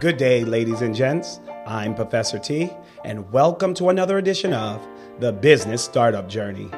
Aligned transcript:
Good 0.00 0.16
day, 0.16 0.44
ladies 0.44 0.80
and 0.82 0.94
gents. 0.94 1.40
I'm 1.66 1.94
Professor 1.94 2.38
T, 2.38 2.68
and 3.04 3.30
welcome 3.30 3.74
to 3.74 3.90
another 3.90 4.18
edition 4.18 4.52
of 4.52 4.84
The 5.20 5.32
Business 5.32 5.84
Startup 5.84 6.28
Journey. 6.28 6.68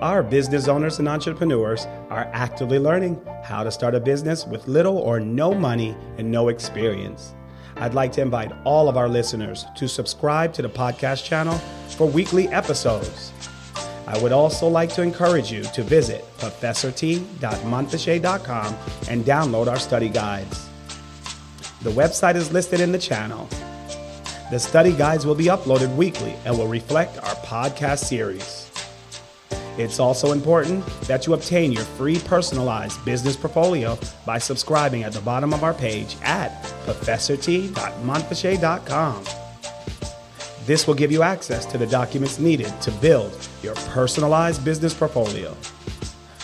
Our 0.00 0.22
business 0.22 0.66
owners 0.66 0.98
and 0.98 1.08
entrepreneurs 1.08 1.86
are 2.10 2.28
actively 2.32 2.78
learning 2.78 3.24
how 3.44 3.62
to 3.62 3.70
start 3.70 3.94
a 3.94 4.00
business 4.00 4.44
with 4.46 4.66
little 4.66 4.98
or 4.98 5.20
no 5.20 5.54
money 5.54 5.96
and 6.18 6.30
no 6.30 6.48
experience. 6.48 7.34
I'd 7.76 7.94
like 7.94 8.10
to 8.12 8.20
invite 8.20 8.52
all 8.64 8.88
of 8.88 8.96
our 8.96 9.08
listeners 9.08 9.64
to 9.76 9.86
subscribe 9.86 10.52
to 10.54 10.62
the 10.62 10.68
podcast 10.68 11.24
channel 11.24 11.56
for 11.96 12.08
weekly 12.08 12.48
episodes. 12.48 13.32
I 14.08 14.18
would 14.22 14.32
also 14.32 14.66
like 14.66 14.90
to 14.94 15.02
encourage 15.02 15.52
you 15.52 15.62
to 15.64 15.82
visit 15.82 16.24
professorT.monfichet.com 16.38 18.76
and 19.10 19.22
download 19.22 19.66
our 19.66 19.78
study 19.78 20.08
guides. 20.08 20.66
The 21.82 21.90
website 21.90 22.34
is 22.34 22.50
listed 22.50 22.80
in 22.80 22.90
the 22.90 22.98
channel. 22.98 23.46
The 24.50 24.58
study 24.58 24.92
guides 24.92 25.26
will 25.26 25.34
be 25.34 25.44
uploaded 25.44 25.94
weekly 25.94 26.34
and 26.46 26.56
will 26.56 26.68
reflect 26.68 27.18
our 27.18 27.34
podcast 27.44 28.06
series. 28.06 28.70
It's 29.76 30.00
also 30.00 30.32
important 30.32 30.86
that 31.02 31.26
you 31.26 31.34
obtain 31.34 31.70
your 31.70 31.84
free 31.84 32.18
personalized 32.18 33.04
business 33.04 33.36
portfolio 33.36 33.98
by 34.24 34.38
subscribing 34.38 35.02
at 35.02 35.12
the 35.12 35.20
bottom 35.20 35.52
of 35.52 35.62
our 35.62 35.74
page 35.74 36.16
at 36.22 36.62
professorT.monfichet.com. 36.86 39.47
This 40.68 40.86
will 40.86 40.92
give 40.92 41.10
you 41.10 41.22
access 41.22 41.64
to 41.64 41.78
the 41.78 41.86
documents 41.86 42.38
needed 42.38 42.78
to 42.82 42.90
build 42.90 43.48
your 43.62 43.74
personalized 43.74 44.66
business 44.66 44.92
portfolio. 44.92 45.56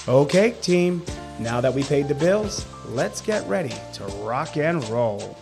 Okay, 0.09 0.52
team, 0.62 1.02
now 1.38 1.60
that 1.60 1.74
we 1.74 1.82
paid 1.82 2.09
the 2.09 2.15
bills, 2.15 2.65
let's 2.88 3.20
get 3.20 3.46
ready 3.46 3.74
to 3.92 4.05
rock 4.24 4.56
and 4.56 4.82
roll. 4.88 5.37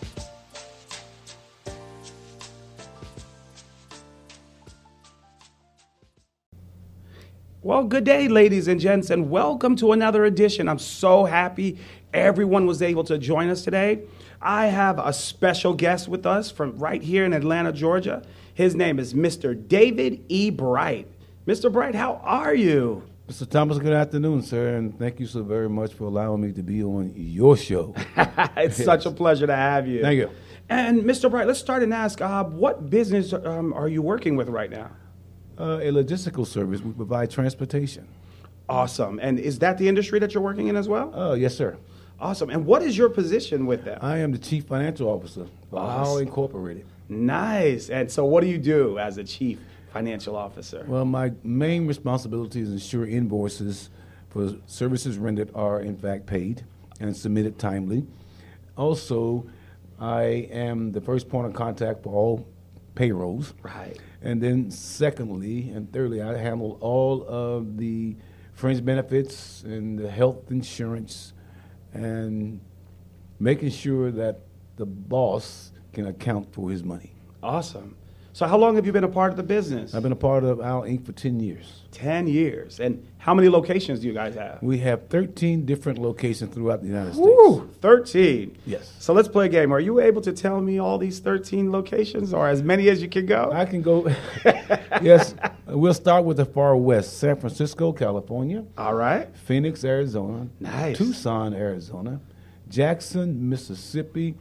Well, 7.61 7.85
good 7.85 8.03
day, 8.03 8.27
ladies 8.27 8.67
and 8.67 8.81
gents, 8.81 9.09
and 9.09 9.29
welcome 9.29 9.77
to 9.77 9.93
another 9.93 10.25
edition. 10.25 10.67
I'm 10.67 10.77
so 10.77 11.23
happy 11.23 11.77
everyone 12.13 12.65
was 12.65 12.81
able 12.81 13.05
to 13.05 13.17
join 13.17 13.47
us 13.47 13.61
today. 13.61 14.01
I 14.41 14.65
have 14.65 14.99
a 14.99 15.13
special 15.13 15.73
guest 15.73 16.09
with 16.09 16.25
us 16.25 16.51
from 16.51 16.77
right 16.77 17.01
here 17.01 17.23
in 17.23 17.31
Atlanta, 17.31 17.71
Georgia. 17.71 18.23
His 18.53 18.75
name 18.75 18.99
is 18.99 19.15
Mr. 19.15 19.55
David 19.67 20.23
E. 20.29 20.51
Bright. 20.51 21.07
Mr. 21.47 21.71
Bright, 21.71 21.95
how 21.95 22.21
are 22.23 22.53
you? 22.53 23.01
Mr. 23.27 23.49
Thomas, 23.49 23.79
good 23.79 23.93
afternoon, 23.93 24.43
sir, 24.43 24.75
and 24.75 24.97
thank 24.99 25.19
you 25.19 25.25
so 25.25 25.41
very 25.41 25.67
much 25.67 25.93
for 25.93 26.03
allowing 26.03 26.41
me 26.41 26.51
to 26.51 26.61
be 26.61 26.83
on 26.83 27.11
your 27.15 27.57
show. 27.57 27.95
it's 28.15 28.77
yes. 28.77 28.85
such 28.85 29.07
a 29.07 29.11
pleasure 29.11 29.47
to 29.47 29.55
have 29.55 29.87
you. 29.87 30.03
Thank 30.03 30.17
you. 30.17 30.29
And 30.69 31.01
Mr. 31.01 31.31
Bright, 31.31 31.47
let's 31.47 31.59
start 31.59 31.81
and 31.81 31.91
ask, 31.93 32.21
uh, 32.21 32.43
what 32.43 32.91
business 32.91 33.33
um, 33.33 33.73
are 33.73 33.87
you 33.87 34.03
working 34.03 34.35
with 34.35 34.49
right 34.49 34.69
now? 34.69 34.91
Uh, 35.59 35.79
a 35.81 35.91
logistical 35.91 36.45
service. 36.45 36.81
We 36.81 36.91
provide 36.91 37.31
transportation. 37.31 38.07
Awesome. 38.69 39.19
And 39.19 39.39
is 39.39 39.57
that 39.59 39.79
the 39.79 39.87
industry 39.87 40.19
that 40.19 40.35
you're 40.35 40.43
working 40.43 40.67
in 40.67 40.75
as 40.75 40.87
well? 40.87 41.11
Oh, 41.15 41.31
uh, 41.31 41.33
yes, 41.33 41.55
sir. 41.55 41.75
Awesome. 42.19 42.51
And 42.51 42.67
what 42.67 42.83
is 42.83 42.95
your 42.97 43.09
position 43.09 43.65
with 43.65 43.83
that? 43.85 44.03
I 44.03 44.19
am 44.19 44.31
the 44.31 44.37
chief 44.37 44.65
financial 44.65 45.09
officer 45.09 45.47
for 45.71 45.79
awesome. 45.79 46.21
Incorporated. 46.21 46.85
Nice. 47.09 47.89
And 47.89 48.11
so, 48.11 48.25
what 48.25 48.41
do 48.41 48.47
you 48.47 48.57
do 48.57 48.97
as 48.97 49.17
a 49.17 49.23
chief 49.23 49.59
financial 49.91 50.35
officer? 50.35 50.85
Well, 50.87 51.05
my 51.05 51.33
main 51.43 51.87
responsibility 51.87 52.61
is 52.61 52.71
ensure 52.71 53.05
invoices 53.05 53.89
for 54.29 54.55
services 54.65 55.17
rendered 55.17 55.51
are 55.53 55.79
in 55.79 55.95
fact 55.95 56.25
paid 56.25 56.65
and 56.99 57.15
submitted 57.15 57.59
timely. 57.59 58.05
Also, 58.75 59.45
I 59.99 60.23
am 60.51 60.91
the 60.91 61.01
first 61.01 61.29
point 61.29 61.45
of 61.45 61.53
contact 61.53 62.03
for 62.03 62.13
all 62.13 62.47
payrolls. 62.95 63.53
Right. 63.61 63.97
And 64.21 64.41
then, 64.41 64.71
secondly 64.71 65.69
and 65.69 65.91
thirdly, 65.91 66.21
I 66.21 66.37
handle 66.37 66.77
all 66.81 67.25
of 67.27 67.77
the 67.77 68.15
fringe 68.53 68.83
benefits 68.83 69.63
and 69.63 69.99
the 69.99 70.09
health 70.09 70.49
insurance 70.49 71.33
and 71.93 72.59
making 73.39 73.71
sure 73.71 74.11
that 74.11 74.39
the 74.77 74.85
boss 74.85 75.72
can 75.93 76.07
account 76.07 76.53
for 76.53 76.69
his 76.69 76.83
money. 76.83 77.11
Awesome. 77.41 77.95
So, 78.35 78.47
how 78.47 78.57
long 78.57 78.75
have 78.77 78.85
you 78.87 78.91
been 78.91 79.03
a 79.03 79.07
part 79.07 79.29
of 79.29 79.37
the 79.37 79.43
business? 79.43 79.93
I've 79.93 80.01
been 80.01 80.11
a 80.11 80.15
part 80.15 80.43
of 80.43 80.59
Owl 80.59 80.81
Inc. 80.83 81.05
for 81.05 81.11
10 81.11 81.39
years. 81.39 81.83
10 81.91 82.27
years. 82.27 82.79
And 82.79 83.05
how 83.19 83.35
many 83.35 83.47
locations 83.47 83.99
do 83.99 84.07
you 84.07 84.13
guys 84.13 84.33
have? 84.33 84.57
We 84.63 84.79
have 84.79 85.07
13 85.09 85.67
different 85.67 85.99
locations 85.99 86.51
throughout 86.51 86.81
the 86.81 86.87
United 86.87 87.15
Woo, 87.15 87.57
States. 87.59 87.77
13. 87.81 88.57
Yes. 88.65 88.91
So, 88.97 89.13
let's 89.13 89.27
play 89.27 89.45
a 89.45 89.49
game. 89.49 89.71
Are 89.71 89.79
you 89.79 89.99
able 89.99 90.19
to 90.23 90.33
tell 90.33 90.59
me 90.61 90.79
all 90.79 90.97
these 90.97 91.19
13 91.19 91.71
locations 91.71 92.33
or 92.33 92.47
as 92.47 92.63
many 92.63 92.89
as 92.89 93.03
you 93.03 93.07
can 93.07 93.27
go? 93.27 93.51
I 93.53 93.65
can 93.65 93.83
go. 93.83 94.07
yes. 95.03 95.35
We'll 95.67 95.93
start 95.93 96.25
with 96.25 96.37
the 96.37 96.45
far 96.45 96.75
west 96.75 97.19
San 97.19 97.35
Francisco, 97.35 97.93
California. 97.93 98.65
All 98.79 98.95
right. 98.95 99.29
Phoenix, 99.45 99.83
Arizona. 99.83 100.47
Nice. 100.59 100.97
Tucson, 100.97 101.53
Arizona. 101.53 102.19
Jackson, 102.67 103.47
Mississippi. 103.47 104.33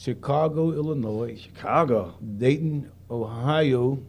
Chicago, 0.00 0.72
Illinois. 0.72 1.38
Chicago. 1.38 2.14
Dayton, 2.38 2.90
Ohio, 3.10 4.02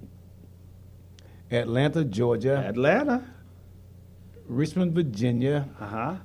Atlanta, 1.52 2.06
Georgia, 2.06 2.64
Atlanta, 2.66 3.26
Richmond, 4.48 4.94
Virginia, 4.94 5.68
uh-huh. 5.82 6.16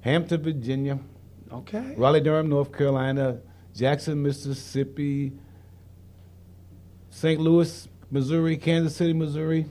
Hampton, 0.00 0.42
Virginia, 0.42 0.98
okay, 1.52 1.94
Raleigh, 1.96 2.20
Durham, 2.20 2.48
North 2.48 2.76
Carolina, 2.76 3.38
Jackson, 3.76 4.20
Mississippi, 4.20 5.30
St. 7.10 7.40
Louis, 7.40 7.86
Missouri, 8.10 8.56
Kansas 8.56 8.96
City, 8.96 9.12
Missouri, 9.12 9.66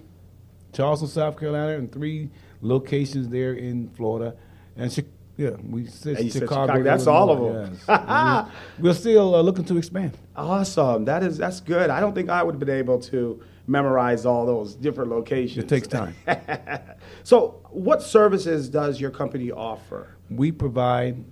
Charleston, 0.71 1.09
South 1.09 1.37
Carolina, 1.37 1.77
and 1.77 1.91
three 1.91 2.29
locations 2.61 3.27
there 3.27 3.55
in 3.55 3.89
Florida, 3.89 4.33
and 4.77 4.93
Chicago. 4.93 5.17
Yeah, 5.41 5.55
we 5.67 5.87
said 5.87 6.17
Chicago, 6.17 6.39
Chicago. 6.39 6.83
That's 6.83 7.07
all 7.07 7.31
of 7.31 7.39
them. 7.39 7.79
Yes. 7.87 8.47
we're 8.79 8.93
still 8.93 9.33
uh, 9.33 9.41
looking 9.41 9.65
to 9.65 9.77
expand. 9.77 10.15
Awesome. 10.35 11.05
That 11.05 11.23
is 11.23 11.39
that's 11.39 11.59
good. 11.59 11.89
I 11.89 11.99
don't 11.99 12.13
think 12.13 12.29
I 12.29 12.43
would 12.43 12.53
have 12.53 12.59
been 12.59 12.69
able 12.69 12.99
to 12.99 13.41
memorize 13.65 14.23
all 14.27 14.45
those 14.45 14.75
different 14.75 15.09
locations. 15.09 15.65
It 15.65 15.67
takes 15.67 15.87
time. 15.87 16.15
so, 17.23 17.59
what 17.71 18.03
services 18.03 18.69
does 18.69 19.01
your 19.01 19.09
company 19.09 19.51
offer? 19.51 20.15
We 20.29 20.51
provide 20.51 21.25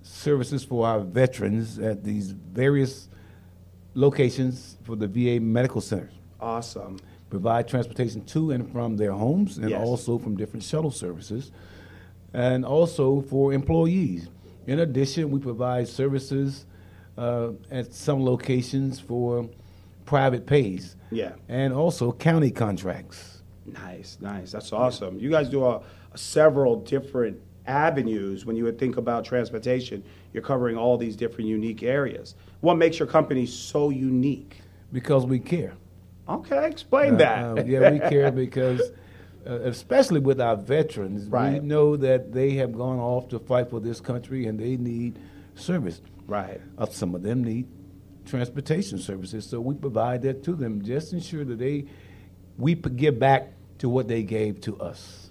services 0.00 0.64
for 0.64 0.86
our 0.86 1.00
veterans 1.00 1.78
at 1.78 2.02
these 2.02 2.30
various 2.30 3.10
locations 3.92 4.78
for 4.84 4.96
the 4.96 5.06
VA 5.06 5.38
medical 5.38 5.82
centers. 5.82 6.14
Awesome. 6.40 6.98
Provide 7.28 7.68
transportation 7.68 8.24
to 8.24 8.52
and 8.52 8.72
from 8.72 8.96
their 8.96 9.12
homes 9.12 9.58
and 9.58 9.68
yes. 9.68 9.86
also 9.86 10.16
from 10.16 10.34
different 10.34 10.62
shuttle 10.62 10.90
services 10.90 11.52
and 12.32 12.64
also 12.64 13.20
for 13.22 13.52
employees. 13.52 14.28
In 14.66 14.80
addition, 14.80 15.30
we 15.30 15.38
provide 15.38 15.88
services 15.88 16.66
uh, 17.16 17.50
at 17.70 17.92
some 17.92 18.24
locations 18.24 19.00
for 19.00 19.48
private 20.04 20.46
pays. 20.46 20.96
Yeah. 21.10 21.32
And 21.48 21.72
also 21.72 22.12
county 22.12 22.50
contracts. 22.50 23.42
Nice, 23.66 24.18
nice. 24.20 24.52
That's 24.52 24.72
awesome. 24.72 25.18
You 25.18 25.30
guys 25.30 25.48
do 25.48 25.64
a, 25.64 25.82
a 26.12 26.18
several 26.18 26.76
different 26.76 27.38
avenues 27.66 28.46
when 28.46 28.56
you 28.56 28.64
would 28.64 28.78
think 28.78 28.96
about 28.96 29.24
transportation. 29.24 30.02
You're 30.32 30.42
covering 30.42 30.76
all 30.76 30.96
these 30.96 31.16
different 31.16 31.48
unique 31.48 31.82
areas. 31.82 32.34
What 32.60 32.76
makes 32.76 32.98
your 32.98 33.08
company 33.08 33.46
so 33.46 33.90
unique? 33.90 34.60
Because 34.92 35.26
we 35.26 35.38
care. 35.38 35.74
Okay, 36.28 36.66
explain 36.66 37.14
uh, 37.14 37.18
that. 37.18 37.44
Uh, 37.44 37.64
yeah, 37.64 37.90
we 37.90 37.98
care 37.98 38.30
because 38.44 38.90
uh, 39.46 39.60
especially 39.62 40.20
with 40.20 40.40
our 40.40 40.56
veterans, 40.56 41.26
right. 41.28 41.54
we 41.54 41.66
know 41.66 41.96
that 41.96 42.32
they 42.32 42.52
have 42.54 42.72
gone 42.72 42.98
off 42.98 43.28
to 43.28 43.38
fight 43.38 43.70
for 43.70 43.80
this 43.80 44.00
country 44.00 44.46
and 44.46 44.58
they 44.58 44.76
need 44.76 45.18
service. 45.54 46.00
Right. 46.26 46.60
Uh, 46.76 46.86
some 46.86 47.14
of 47.14 47.22
them 47.22 47.42
need 47.42 47.66
transportation 48.26 48.98
services, 48.98 49.48
so 49.48 49.60
we 49.60 49.74
provide 49.74 50.22
that 50.22 50.42
to 50.44 50.54
them. 50.54 50.82
Just 50.82 51.12
ensure 51.12 51.44
that 51.44 51.58
they 51.58 51.86
we 52.58 52.74
give 52.74 53.18
back 53.18 53.52
to 53.78 53.88
what 53.88 54.08
they 54.08 54.22
gave 54.22 54.60
to 54.62 54.78
us. 54.80 55.30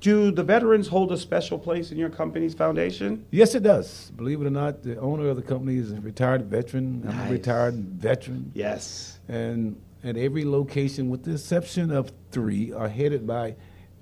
Do 0.00 0.30
the 0.30 0.42
veterans 0.42 0.88
hold 0.88 1.12
a 1.12 1.18
special 1.18 1.58
place 1.58 1.92
in 1.92 1.98
your 1.98 2.08
company's 2.08 2.54
foundation? 2.54 3.26
Yes, 3.30 3.54
it 3.54 3.62
does. 3.62 4.10
Believe 4.16 4.40
it 4.40 4.46
or 4.46 4.50
not, 4.50 4.82
the 4.82 4.98
owner 4.98 5.28
of 5.28 5.36
the 5.36 5.42
company 5.42 5.76
is 5.76 5.92
a 5.92 6.00
retired 6.00 6.46
veteran. 6.46 7.02
Nice. 7.02 7.14
I'm 7.14 7.28
a 7.28 7.30
retired 7.30 7.74
veteran. 7.74 8.50
Yes. 8.54 9.18
And 9.28 9.78
at 10.02 10.16
every 10.16 10.44
location, 10.44 11.10
with 11.10 11.24
the 11.24 11.32
exception 11.32 11.90
of 11.90 12.12
three, 12.30 12.72
are 12.72 12.88
headed 12.88 13.26
by 13.26 13.56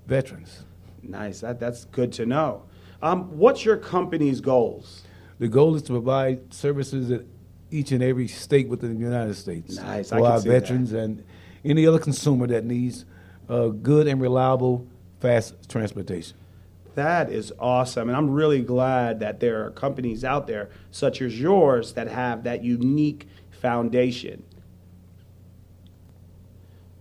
veterans. 0.07 0.65
Nice. 1.03 1.41
That, 1.41 1.59
that's 1.59 1.85
good 1.85 2.11
to 2.13 2.25
know. 2.25 2.63
Um, 3.01 3.37
what's 3.37 3.63
your 3.63 3.77
company's 3.77 4.41
goals? 4.41 5.03
The 5.39 5.47
goal 5.47 5.75
is 5.75 5.83
to 5.83 5.93
provide 5.93 6.53
services 6.53 7.11
at 7.11 7.21
each 7.71 7.91
and 7.91 8.03
every 8.03 8.27
state 8.27 8.67
within 8.67 8.93
the 8.93 8.99
United 8.99 9.35
States 9.35 9.77
nice. 9.77 10.09
for 10.09 10.25
our 10.25 10.39
veterans 10.39 10.91
that. 10.91 10.99
and 10.99 11.23
any 11.63 11.85
other 11.85 11.99
consumer 11.99 12.47
that 12.47 12.65
needs 12.65 13.05
uh, 13.47 13.67
good 13.67 14.07
and 14.07 14.21
reliable, 14.21 14.87
fast 15.19 15.69
transportation. 15.69 16.35
That 16.95 17.31
is 17.31 17.53
awesome. 17.59 18.09
And 18.09 18.17
I'm 18.17 18.29
really 18.29 18.61
glad 18.61 19.19
that 19.21 19.39
there 19.39 19.65
are 19.65 19.71
companies 19.71 20.25
out 20.25 20.47
there, 20.47 20.69
such 20.91 21.21
as 21.21 21.39
yours, 21.39 21.93
that 21.93 22.07
have 22.07 22.43
that 22.43 22.63
unique 22.63 23.27
foundation. 23.49 24.43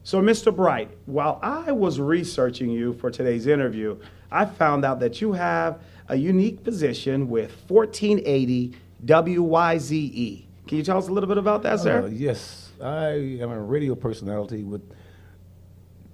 So, 0.09 0.23
Mr. 0.23 0.57
Bright, 0.57 0.89
while 1.05 1.39
I 1.43 1.71
was 1.71 2.01
researching 2.01 2.71
you 2.71 2.95
for 2.95 3.11
today's 3.11 3.47
interview, 3.47 3.99
I 4.31 4.47
found 4.47 4.87
out 4.87 5.01
that 5.01 5.21
you 5.21 5.35
have 5.35 5.83
a 6.09 6.17
unique 6.17 6.65
position 6.65 7.29
with 7.29 7.51
1480 7.69 8.73
WYZE. 9.05 10.47
Can 10.67 10.79
you 10.79 10.83
tell 10.83 10.97
us 10.97 11.09
a 11.09 11.13
little 11.13 11.29
bit 11.29 11.37
about 11.37 11.63
that, 11.65 11.81
sir? 11.81 12.05
Uh, 12.05 12.07
yes, 12.07 12.71
I 12.83 13.09
am 13.43 13.51
a 13.51 13.61
radio 13.61 13.95
personality 13.95 14.65
with 14.65 14.81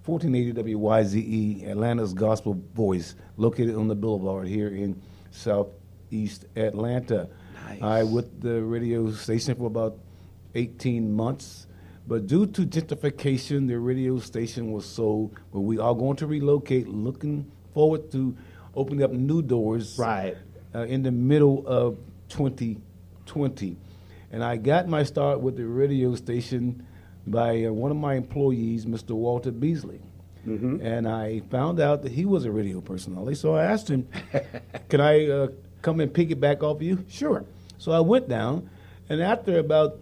1480 0.05 0.75
WYZE, 0.75 1.71
Atlanta's 1.71 2.15
gospel 2.15 2.61
voice, 2.75 3.15
located 3.37 3.77
on 3.77 3.87
the 3.87 3.95
boulevard 3.95 4.49
here 4.49 4.71
in 4.71 5.01
southeast 5.31 6.47
Atlanta. 6.57 7.29
Nice. 7.69 7.81
I 7.81 8.03
with 8.03 8.41
the 8.41 8.61
radio 8.61 9.13
station 9.13 9.55
for 9.55 9.67
about 9.67 9.97
18 10.57 11.15
months. 11.15 11.69
But 12.07 12.27
due 12.27 12.47
to 12.47 12.67
gentrification, 12.67 13.67
the 13.67 13.79
radio 13.79 14.19
station 14.19 14.73
was 14.73 14.85
sold. 14.85 15.35
But 15.53 15.61
we 15.61 15.79
are 15.79 15.95
going 15.95 16.17
to 16.17 16.27
relocate, 16.27 16.87
looking 16.89 17.51
forward 17.73 18.11
to 18.13 18.37
opening 18.75 19.03
up 19.03 19.13
new 19.13 19.41
doors 19.41 19.99
Right. 19.99 20.37
uh, 20.75 20.81
in 20.81 21.03
the 21.03 21.11
middle 21.13 21.65
of 21.67 21.97
2020. 22.29 23.77
And 24.33 24.45
I 24.45 24.57
got 24.57 24.89
my 24.89 25.03
start 25.05 25.41
with 25.41 25.57
the 25.57 25.65
radio 25.67 26.15
station 26.15 26.87
by 27.27 27.65
uh, 27.65 27.73
one 27.73 27.91
of 27.91 27.97
my 27.97 28.15
employees, 28.15 28.85
Mr. 28.85 29.13
Walter 29.13 29.51
Beasley. 29.53 30.01
Mm-hmm. 30.47 30.85
And 30.85 31.09
I 31.09 31.41
found 31.51 31.81
out 31.81 32.03
that 32.03 32.13
he 32.13 32.25
was 32.27 32.45
a 32.45 32.51
radio 32.51 32.81
personality. 32.81 33.35
So 33.35 33.55
I 33.55 33.65
asked 33.65 33.89
him, 33.89 34.07
Can 34.91 35.01
I 35.01 35.27
uh, 35.29 35.49
come 35.81 36.01
and 36.01 36.13
pick 36.13 36.31
it 36.31 36.41
back 36.41 36.63
off 36.63 36.83
you? 36.83 37.05
Sure. 37.09 37.45
So 37.79 37.93
I 37.93 38.01
went 38.01 38.29
down, 38.29 38.69
and 39.09 39.23
after 39.23 39.59
about 39.59 39.99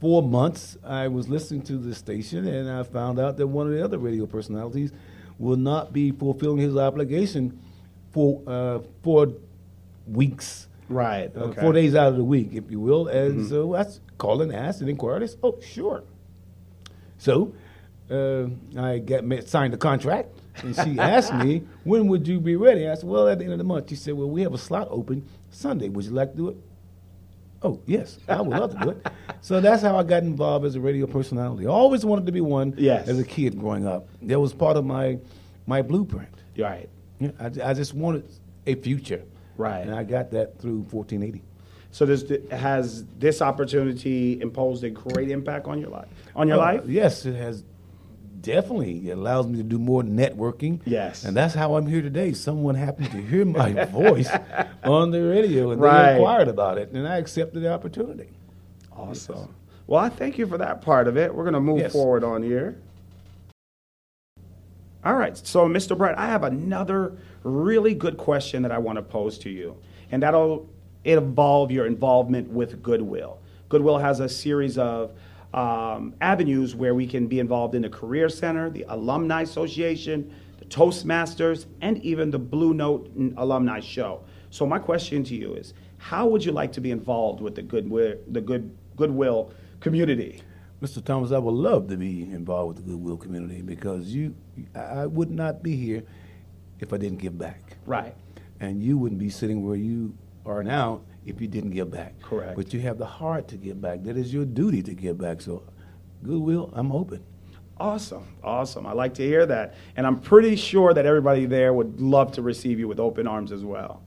four 0.00 0.22
months, 0.22 0.76
I 0.84 1.08
was 1.08 1.28
listening 1.28 1.62
to 1.62 1.76
the 1.76 1.94
station, 1.94 2.46
and 2.46 2.70
I 2.70 2.82
found 2.82 3.18
out 3.18 3.36
that 3.38 3.46
one 3.46 3.66
of 3.66 3.72
the 3.72 3.82
other 3.84 3.98
radio 3.98 4.26
personalities 4.26 4.92
will 5.38 5.56
not 5.56 5.92
be 5.92 6.10
fulfilling 6.12 6.58
his 6.58 6.76
obligation 6.76 7.58
for 8.12 8.42
uh, 8.46 8.78
four 9.02 9.28
weeks, 10.06 10.66
Right. 10.88 11.30
uh, 11.36 11.40
Okay. 11.40 11.50
Mm-hmm. 11.52 11.60
four 11.60 11.72
days 11.72 11.94
out 11.94 12.08
of 12.08 12.16
the 12.16 12.24
week, 12.24 12.50
if 12.52 12.70
you 12.70 12.80
will. 12.80 13.08
And 13.08 13.46
so 13.48 13.74
I 13.74 13.84
called 14.16 14.42
and 14.42 14.52
asked 14.54 14.80
and 14.80 14.88
inquired. 14.88 15.22
I 15.22 15.26
said, 15.26 15.38
"Oh, 15.42 15.58
sure." 15.60 16.02
So 17.18 17.52
uh, 18.10 18.46
I 18.80 18.98
got 18.98 19.24
ma- 19.24 19.40
signed 19.44 19.72
the 19.74 19.78
contract, 19.78 20.28
and 20.62 20.74
she 20.74 20.98
asked 20.98 21.34
me, 21.34 21.62
"When 21.84 22.08
would 22.08 22.26
you 22.26 22.40
be 22.40 22.56
ready?" 22.56 22.88
I 22.88 22.94
said, 22.94 23.08
"Well, 23.08 23.28
at 23.28 23.38
the 23.38 23.44
end 23.44 23.52
of 23.52 23.58
the 23.58 23.64
month." 23.64 23.90
She 23.90 23.96
said, 23.96 24.14
"Well, 24.14 24.30
we 24.30 24.42
have 24.42 24.54
a 24.54 24.58
slot 24.58 24.88
open 24.90 25.26
Sunday. 25.50 25.88
Would 25.88 26.04
you 26.06 26.12
like 26.12 26.30
to 26.32 26.36
do 26.36 26.48
it?" 26.48 26.56
Oh, 27.62 27.80
yes, 27.86 28.18
I 28.28 28.40
would 28.40 28.56
love 28.56 28.72
to 28.72 28.78
do 28.84 28.90
it. 28.90 29.06
So 29.40 29.60
that's 29.60 29.82
how 29.82 29.96
I 29.96 30.04
got 30.04 30.22
involved 30.22 30.64
as 30.64 30.76
a 30.76 30.80
radio 30.80 31.06
personality. 31.06 31.66
I 31.66 31.70
always 31.70 32.04
wanted 32.04 32.26
to 32.26 32.32
be 32.32 32.40
one 32.40 32.74
Yes. 32.78 33.08
as 33.08 33.18
a 33.18 33.24
kid 33.24 33.58
growing 33.58 33.86
up. 33.86 34.08
That 34.22 34.38
was 34.38 34.52
part 34.52 34.76
of 34.76 34.84
my 34.84 35.18
my 35.66 35.82
blueprint. 35.82 36.28
Right. 36.56 36.88
Yeah, 37.20 37.30
I, 37.40 37.46
I 37.70 37.74
just 37.74 37.94
wanted 37.94 38.24
a 38.66 38.74
future. 38.76 39.22
Right. 39.56 39.80
And 39.80 39.92
I 39.94 40.04
got 40.04 40.30
that 40.30 40.58
through 40.60 40.82
1480. 40.90 41.42
So 41.90 42.06
this 42.06 42.24
has 42.52 43.04
this 43.18 43.42
opportunity 43.42 44.40
imposed 44.40 44.84
a 44.84 44.90
great 44.90 45.30
impact 45.30 45.66
on 45.66 45.80
your 45.80 45.90
life? 45.90 46.08
On 46.36 46.46
your 46.46 46.58
Uh, 46.58 46.60
life? 46.60 46.82
Yes, 46.86 47.26
it 47.26 47.34
has 47.34 47.64
definitely. 48.40 49.08
It 49.10 49.18
allows 49.18 49.46
me 49.46 49.56
to 49.58 49.62
do 49.62 49.78
more 49.78 50.02
networking. 50.02 50.80
Yes. 50.84 51.24
And 51.24 51.36
that's 51.36 51.54
how 51.54 51.76
I'm 51.76 51.86
here 51.86 52.02
today. 52.02 52.32
Someone 52.32 52.74
happened 52.74 53.10
to 53.12 53.18
hear 53.22 53.44
my 53.44 53.84
voice 53.86 54.30
on 54.84 55.10
the 55.10 55.22
radio 55.22 55.70
and 55.70 55.80
Right. 55.80 56.12
they 56.12 56.16
inquired 56.16 56.48
about 56.48 56.78
it, 56.78 56.90
and 56.92 57.06
I 57.06 57.16
accepted 57.18 57.60
the 57.62 57.72
opportunity. 57.72 58.28
Awesome. 58.96 59.54
Well, 59.86 60.00
I 60.02 60.08
thank 60.08 60.38
you 60.38 60.46
for 60.46 60.58
that 60.58 60.82
part 60.82 61.08
of 61.08 61.16
it. 61.16 61.34
We're 61.34 61.44
going 61.44 61.54
to 61.54 61.60
move 61.60 61.78
Yes. 61.80 61.92
forward 61.92 62.22
on 62.24 62.42
here. 62.42 62.76
All 65.04 65.14
right. 65.14 65.36
So, 65.36 65.68
Mr. 65.68 65.96
Brett, 65.96 66.18
I 66.18 66.26
have 66.26 66.44
another 66.44 67.12
really 67.44 67.94
good 67.94 68.16
question 68.16 68.62
that 68.62 68.72
I 68.72 68.78
want 68.78 68.96
to 68.96 69.02
pose 69.02 69.38
to 69.38 69.50
you, 69.50 69.76
and 70.10 70.22
that'll 70.22 70.68
involve 71.04 71.70
your 71.70 71.86
involvement 71.86 72.50
with 72.50 72.82
Goodwill. 72.82 73.38
Goodwill 73.68 73.98
has 73.98 74.20
a 74.20 74.28
series 74.28 74.76
of 74.78 75.12
um, 75.54 76.14
avenues 76.20 76.74
where 76.74 76.94
we 76.94 77.06
can 77.06 77.26
be 77.26 77.40
involved 77.40 77.74
in 77.74 77.82
the 77.82 77.88
Career 77.88 78.28
Center, 78.28 78.70
the 78.70 78.84
Alumni 78.88 79.42
Association, 79.42 80.32
the 80.58 80.64
Toastmasters, 80.66 81.66
and 81.80 82.02
even 82.02 82.30
the 82.30 82.38
Blue 82.38 82.74
Note 82.74 83.10
Alumni 83.36 83.80
Show. 83.80 84.22
So, 84.50 84.66
my 84.66 84.78
question 84.78 85.24
to 85.24 85.34
you 85.34 85.54
is 85.54 85.74
how 85.98 86.26
would 86.26 86.44
you 86.44 86.52
like 86.52 86.72
to 86.72 86.80
be 86.80 86.90
involved 86.90 87.40
with 87.40 87.54
the 87.54 87.62
Goodwill, 87.62 88.16
the 88.28 88.40
good, 88.40 88.76
Goodwill 88.96 89.52
community? 89.80 90.42
Mr. 90.82 91.04
Thomas, 91.04 91.32
I 91.32 91.38
would 91.38 91.54
love 91.54 91.88
to 91.88 91.96
be 91.96 92.22
involved 92.22 92.76
with 92.76 92.86
the 92.86 92.92
Goodwill 92.92 93.16
community 93.16 93.62
because 93.62 94.08
you, 94.08 94.34
I 94.74 94.78
I 94.78 95.06
would 95.06 95.30
not 95.30 95.62
be 95.62 95.76
here 95.76 96.04
if 96.78 96.92
I 96.92 96.98
didn't 96.98 97.18
give 97.18 97.36
back. 97.36 97.76
Right. 97.84 98.14
And 98.60 98.82
you 98.82 98.96
wouldn't 98.96 99.18
be 99.18 99.30
sitting 99.30 99.66
where 99.66 99.76
you 99.76 100.14
are 100.46 100.62
now 100.62 101.02
if 101.28 101.40
you 101.40 101.48
didn't 101.48 101.70
give 101.70 101.90
back. 101.90 102.20
Correct. 102.22 102.56
But 102.56 102.72
you 102.72 102.80
have 102.80 102.98
the 102.98 103.06
heart 103.06 103.48
to 103.48 103.56
give 103.56 103.80
back. 103.80 104.02
That 104.04 104.16
is 104.16 104.32
your 104.32 104.44
duty 104.44 104.82
to 104.82 104.94
give 104.94 105.18
back. 105.18 105.40
So, 105.40 105.62
Goodwill, 106.22 106.70
I'm 106.74 106.92
open. 106.92 107.22
Awesome. 107.80 108.26
Awesome. 108.42 108.86
I 108.86 108.92
like 108.92 109.14
to 109.14 109.22
hear 109.22 109.46
that. 109.46 109.74
And 109.96 110.06
I'm 110.06 110.18
pretty 110.18 110.56
sure 110.56 110.92
that 110.92 111.06
everybody 111.06 111.46
there 111.46 111.72
would 111.72 112.00
love 112.00 112.32
to 112.32 112.42
receive 112.42 112.78
you 112.78 112.88
with 112.88 112.98
open 112.98 113.26
arms 113.28 113.52
as 113.52 113.62
well. 113.62 114.02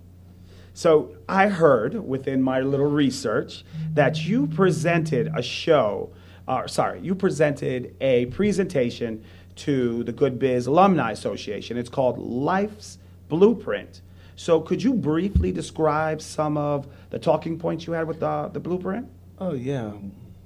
So 0.73 1.15
I 1.27 1.47
heard 1.47 1.95
within 1.95 2.41
my 2.41 2.61
little 2.61 2.89
research 2.89 3.65
that 3.93 4.25
you 4.25 4.47
presented 4.47 5.31
a 5.35 5.41
show, 5.41 6.11
uh, 6.47 6.67
sorry, 6.67 7.01
you 7.01 7.13
presented 7.13 7.95
a 8.01 8.27
presentation 8.27 9.23
to 9.57 10.03
the 10.05 10.13
Good 10.13 10.39
Biz 10.39 10.67
Alumni 10.67 11.11
Association. 11.11 11.77
It's 11.77 11.89
called 11.89 12.17
Life's 12.17 12.99
Blueprint. 13.27 14.01
So 14.35 14.61
could 14.61 14.81
you 14.81 14.93
briefly 14.93 15.51
describe 15.51 16.21
some 16.21 16.57
of 16.57 16.87
the 17.09 17.19
talking 17.19 17.57
points 17.59 17.85
you 17.85 17.93
had 17.93 18.07
with 18.07 18.19
the, 18.19 18.49
the 18.51 18.59
blueprint? 18.59 19.07
Oh, 19.39 19.53
yeah. 19.53 19.91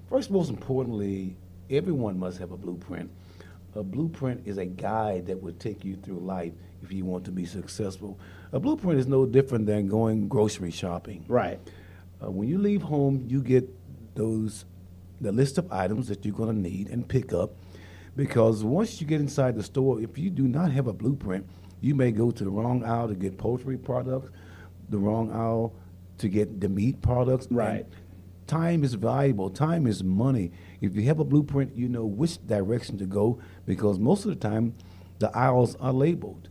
First, 0.10 0.32
most 0.32 0.50
importantly, 0.50 1.36
everyone 1.70 2.20
must 2.20 2.38
have 2.40 2.52
a 2.52 2.58
blueprint. 2.58 3.10
A 3.76 3.84
blueprint 3.84 4.44
is 4.46 4.58
a 4.58 4.66
guide 4.66 5.28
that 5.28 5.42
will 5.42 5.54
take 5.54 5.84
you 5.84 5.96
through 5.96 6.20
life 6.20 6.54
if 6.82 6.92
you 6.92 7.04
want 7.04 7.26
to 7.26 7.32
be 7.32 7.46
successful. 7.46 8.18
A 8.54 8.60
blueprint 8.60 9.00
is 9.00 9.08
no 9.08 9.26
different 9.26 9.66
than 9.66 9.88
going 9.88 10.30
grocery 10.30 10.72
shopping. 10.72 11.25
Right. 11.27 11.60
Uh, 12.24 12.32
when 12.32 12.48
you 12.48 12.58
leave 12.58 12.82
home, 12.82 13.25
you 13.27 13.42
get 13.42 13.68
those 14.15 14.65
the 15.22 15.32
list 15.32 15.58
of 15.58 15.72
items 15.72 16.08
that 16.08 16.25
you're 16.25 16.36
going 16.36 16.54
to 16.54 16.70
need 16.70 16.89
and 16.89 17.08
pick 17.08 17.34
up. 17.34 17.51
Because 18.15 18.63
once 18.63 19.01
you 19.01 19.08
get 19.08 19.20
inside 19.20 19.56
the 19.56 19.63
store, 19.63 20.01
if 20.01 20.18
you 20.18 20.30
do 20.30 20.48
not 20.48 20.72
have 20.72 20.88
a 20.88 20.94
blueprint, 20.94 21.46
you 21.82 21.96
may 21.96 22.12
go 22.12 22.32
to 22.32 22.44
the 22.44 22.50
wrong 22.50 22.84
aisle 22.84 23.08
to 23.08 23.15
get 23.15 23.38
poultry 23.38 23.77
products, 23.77 24.32
the 24.89 24.98
wrong 24.98 25.32
aisle 25.32 25.74
to 26.17 26.29
get 26.29 26.60
the 26.62 26.70
meat 26.70 27.01
products. 27.01 27.48
Right. 27.50 27.86
Time 28.48 28.84
is 28.84 28.94
valuable. 28.94 29.50
Time 29.50 29.88
is 29.88 30.03
money. 30.03 30.51
If 30.79 30.96
you 30.96 31.03
have 31.03 31.20
a 31.20 31.24
blueprint, 31.24 31.75
you 31.75 31.89
know 31.89 32.05
which 32.05 32.46
direction 32.46 32.98
to 33.00 33.05
go 33.05 33.39
because 33.65 33.98
most 33.98 34.25
of 34.25 34.29
the 34.29 34.48
time 34.48 34.75
the 35.20 35.36
aisles 35.36 35.75
are 35.75 35.94
labeled. 35.94 36.50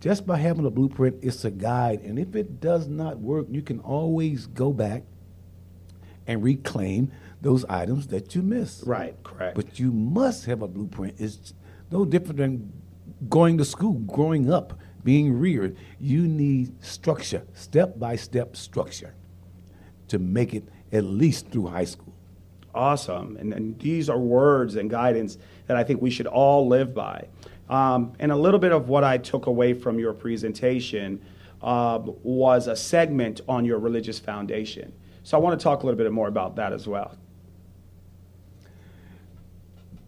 Just 0.00 0.26
by 0.26 0.36
having 0.36 0.66
a 0.66 0.70
blueprint, 0.70 1.16
it's 1.22 1.44
a 1.44 1.50
guide. 1.50 2.00
And 2.00 2.18
if 2.18 2.34
it 2.34 2.60
does 2.60 2.88
not 2.88 3.20
work, 3.20 3.46
you 3.50 3.62
can 3.62 3.80
always 3.80 4.46
go 4.46 4.72
back 4.72 5.04
and 6.26 6.42
reclaim 6.42 7.10
those 7.40 7.64
items 7.66 8.06
that 8.08 8.34
you 8.34 8.42
missed. 8.42 8.84
Right. 8.86 9.14
Correct. 9.22 9.54
But 9.54 9.78
you 9.78 9.92
must 9.92 10.46
have 10.46 10.62
a 10.62 10.68
blueprint. 10.68 11.16
It's 11.18 11.54
no 11.90 12.04
different 12.04 12.38
than 12.38 12.72
going 13.28 13.58
to 13.58 13.64
school, 13.64 13.94
growing 14.00 14.52
up, 14.52 14.78
being 15.02 15.32
reared. 15.32 15.76
You 16.00 16.26
need 16.26 16.82
structure, 16.82 17.42
step 17.54 17.98
by 17.98 18.16
step 18.16 18.56
structure, 18.56 19.14
to 20.08 20.18
make 20.18 20.54
it 20.54 20.64
at 20.92 21.04
least 21.04 21.48
through 21.48 21.66
high 21.66 21.84
school. 21.84 22.14
Awesome. 22.74 23.36
And, 23.36 23.52
and 23.52 23.78
these 23.78 24.10
are 24.10 24.18
words 24.18 24.76
and 24.76 24.90
guidance 24.90 25.38
that 25.66 25.76
I 25.76 25.84
think 25.84 26.02
we 26.02 26.10
should 26.10 26.26
all 26.26 26.66
live 26.66 26.92
by. 26.94 27.26
Um, 27.68 28.12
and 28.18 28.32
a 28.32 28.36
little 28.36 28.58
bit 28.60 28.72
of 28.72 28.88
what 28.88 29.04
I 29.04 29.18
took 29.18 29.46
away 29.46 29.74
from 29.74 29.98
your 29.98 30.12
presentation 30.12 31.22
uh, 31.62 31.98
was 32.22 32.66
a 32.66 32.76
segment 32.76 33.40
on 33.48 33.64
your 33.64 33.78
religious 33.78 34.18
foundation. 34.18 34.92
So 35.22 35.38
I 35.38 35.40
want 35.40 35.58
to 35.58 35.62
talk 35.62 35.82
a 35.82 35.86
little 35.86 35.96
bit 35.96 36.10
more 36.12 36.28
about 36.28 36.56
that 36.56 36.72
as 36.72 36.86
well. 36.86 37.16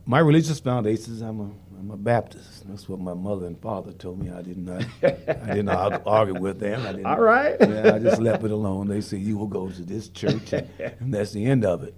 My 0.05 0.19
religious 0.19 0.61
foundations, 0.61 1.23
I'm 1.23 1.41
a, 1.41 1.51
I'm 1.79 1.91
a 1.91 1.97
Baptist. 1.97 2.69
That's 2.69 2.89
what 2.89 3.01
my 3.01 3.15
mother 3.15 3.47
and 3.47 3.61
father 3.61 3.93
told 3.93 4.23
me. 4.23 4.31
I 4.31 4.43
did 4.43 4.57
not, 4.57 4.85
I 5.03 5.55
did 5.55 5.65
not 5.67 6.03
argue 6.07 6.35
with 6.41 6.59
them. 6.59 6.81
I 6.87 6.93
didn't, 6.93 7.07
All 7.07 7.21
right. 7.21 7.57
yeah, 7.61 7.95
I 7.95 7.99
just 7.99 8.21
left 8.21 8.45
it 8.45 8.51
alone. 8.51 8.89
They 8.89 9.01
said 9.01 9.21
you 9.21 9.37
will 9.37 9.47
go 9.47 9.69
to 9.69 9.83
this 9.83 10.09
church, 10.09 10.53
and, 10.53 10.69
and 10.79 11.13
that's 11.13 11.33
the 11.33 11.45
end 11.45 11.65
of 11.65 11.83
it. 11.83 11.95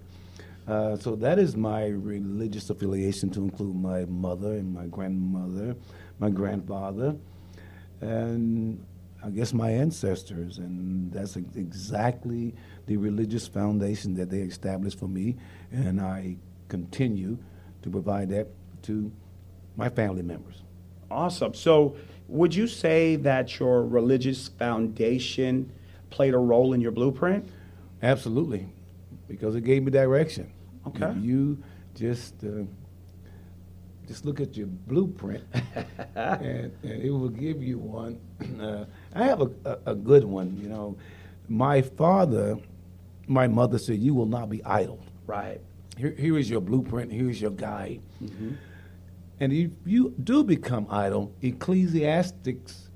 Uh, 0.67 0.97
so 0.97 1.15
that 1.15 1.39
is 1.39 1.55
my 1.55 1.87
religious 1.87 2.69
affiliation 2.69 3.29
to 3.31 3.41
include 3.41 3.75
my 3.75 4.05
mother 4.05 4.53
and 4.53 4.73
my 4.73 4.85
grandmother, 4.85 5.75
my 6.19 6.29
grandfather, 6.29 7.15
and 8.01 8.85
I 9.23 9.29
guess, 9.31 9.53
my 9.53 9.71
ancestors, 9.71 10.59
and 10.59 11.11
that's 11.11 11.35
exactly 11.35 12.53
the 12.85 12.97
religious 12.97 13.47
foundation 13.47 14.13
that 14.15 14.29
they 14.29 14.39
established 14.39 14.99
for 14.99 15.07
me, 15.07 15.37
and 15.71 15.99
I 15.99 16.37
continue 16.67 17.37
to 17.81 17.89
provide 17.89 18.29
that 18.29 18.47
to 18.83 19.11
my 19.79 19.89
family 19.89 20.21
members. 20.21 20.61
Awesome. 21.09 21.55
So, 21.55 21.95
would 22.27 22.53
you 22.53 22.67
say 22.67 23.15
that 23.15 23.59
your 23.59 23.83
religious 23.83 24.49
foundation 24.49 25.71
played 26.11 26.35
a 26.35 26.37
role 26.37 26.73
in 26.73 26.81
your 26.81 26.91
blueprint? 26.91 27.49
Absolutely, 28.03 28.67
because 29.27 29.55
it 29.55 29.63
gave 29.63 29.81
me 29.83 29.89
direction. 29.89 30.51
Okay. 30.87 31.05
If 31.05 31.23
you 31.23 31.57
just 31.95 32.35
uh, 32.43 32.63
just 34.07 34.25
look 34.25 34.39
at 34.39 34.55
your 34.55 34.67
blueprint, 34.67 35.43
and, 36.15 36.71
and, 36.83 37.03
it 37.03 37.09
will 37.09 37.29
give 37.29 37.63
you 37.63 37.79
one. 37.79 38.19
Uh, 38.59 38.83
I 39.15 39.23
have 39.23 39.41
a, 39.41 39.49
a, 39.63 39.91
a, 39.91 39.95
good 39.95 40.25
one. 40.25 40.57
You 40.61 40.67
know, 40.67 40.97
my 41.47 41.81
father, 41.81 42.57
my 43.27 43.47
mother 43.47 43.77
said, 43.77 43.99
"You 43.99 44.13
will 44.13 44.25
not 44.25 44.49
be 44.49 44.61
idle." 44.65 44.99
Right. 45.25 45.61
Here, 45.97 46.11
here 46.11 46.37
is 46.37 46.49
your 46.49 46.59
blueprint. 46.61 47.11
Here 47.11 47.29
is 47.29 47.41
your 47.41 47.51
guide. 47.51 48.01
Mm-hmm. 48.21 48.51
And 49.39 49.53
if 49.53 49.71
you 49.85 50.13
do 50.23 50.43
become 50.43 50.87
idle, 50.89 51.33
Ecclesiastics 51.41 52.89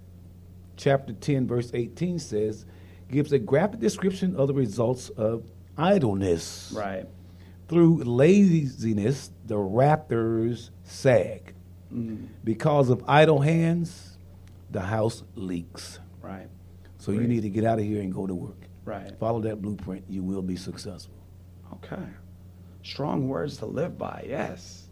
chapter 0.76 1.14
10, 1.14 1.48
verse 1.48 1.72
18 1.74 2.20
says, 2.20 2.66
gives 3.10 3.32
a 3.32 3.40
graphic 3.40 3.80
description 3.80 4.36
of 4.36 4.48
the 4.48 4.54
results 4.54 5.10
of 5.10 5.44
idleness. 5.78 6.74
Right. 6.76 7.06
Through 7.70 8.04
laziness, 8.04 9.32
the 9.46 9.58
rafters 9.58 10.72
sag. 10.84 11.54
Mm. 11.94 12.28
Because 12.44 12.90
of 12.90 13.04
idle 13.08 13.40
hands, 13.40 14.18
the 14.72 14.82
house 14.82 15.24
leaks. 15.36 16.00
Right. 16.22 16.48
So 16.98 17.12
Great. 17.12 17.22
you 17.22 17.28
need 17.28 17.42
to 17.44 17.50
get 17.50 17.64
out 17.64 17.80
of 17.80 17.86
here 17.86 18.02
and 18.02 18.14
go 18.14 18.28
to 18.28 18.34
work. 18.34 18.68
Right. 18.86 19.18
Follow 19.20 19.40
that 19.42 19.62
blueprint. 19.62 20.04
You 20.10 20.24
will 20.24 20.42
be 20.42 20.56
successful. 20.56 21.16
Okay. 21.74 22.04
Strong 22.84 23.30
words 23.30 23.58
to 23.58 23.66
live 23.66 23.98
by, 23.98 24.26
yes. 24.28 24.83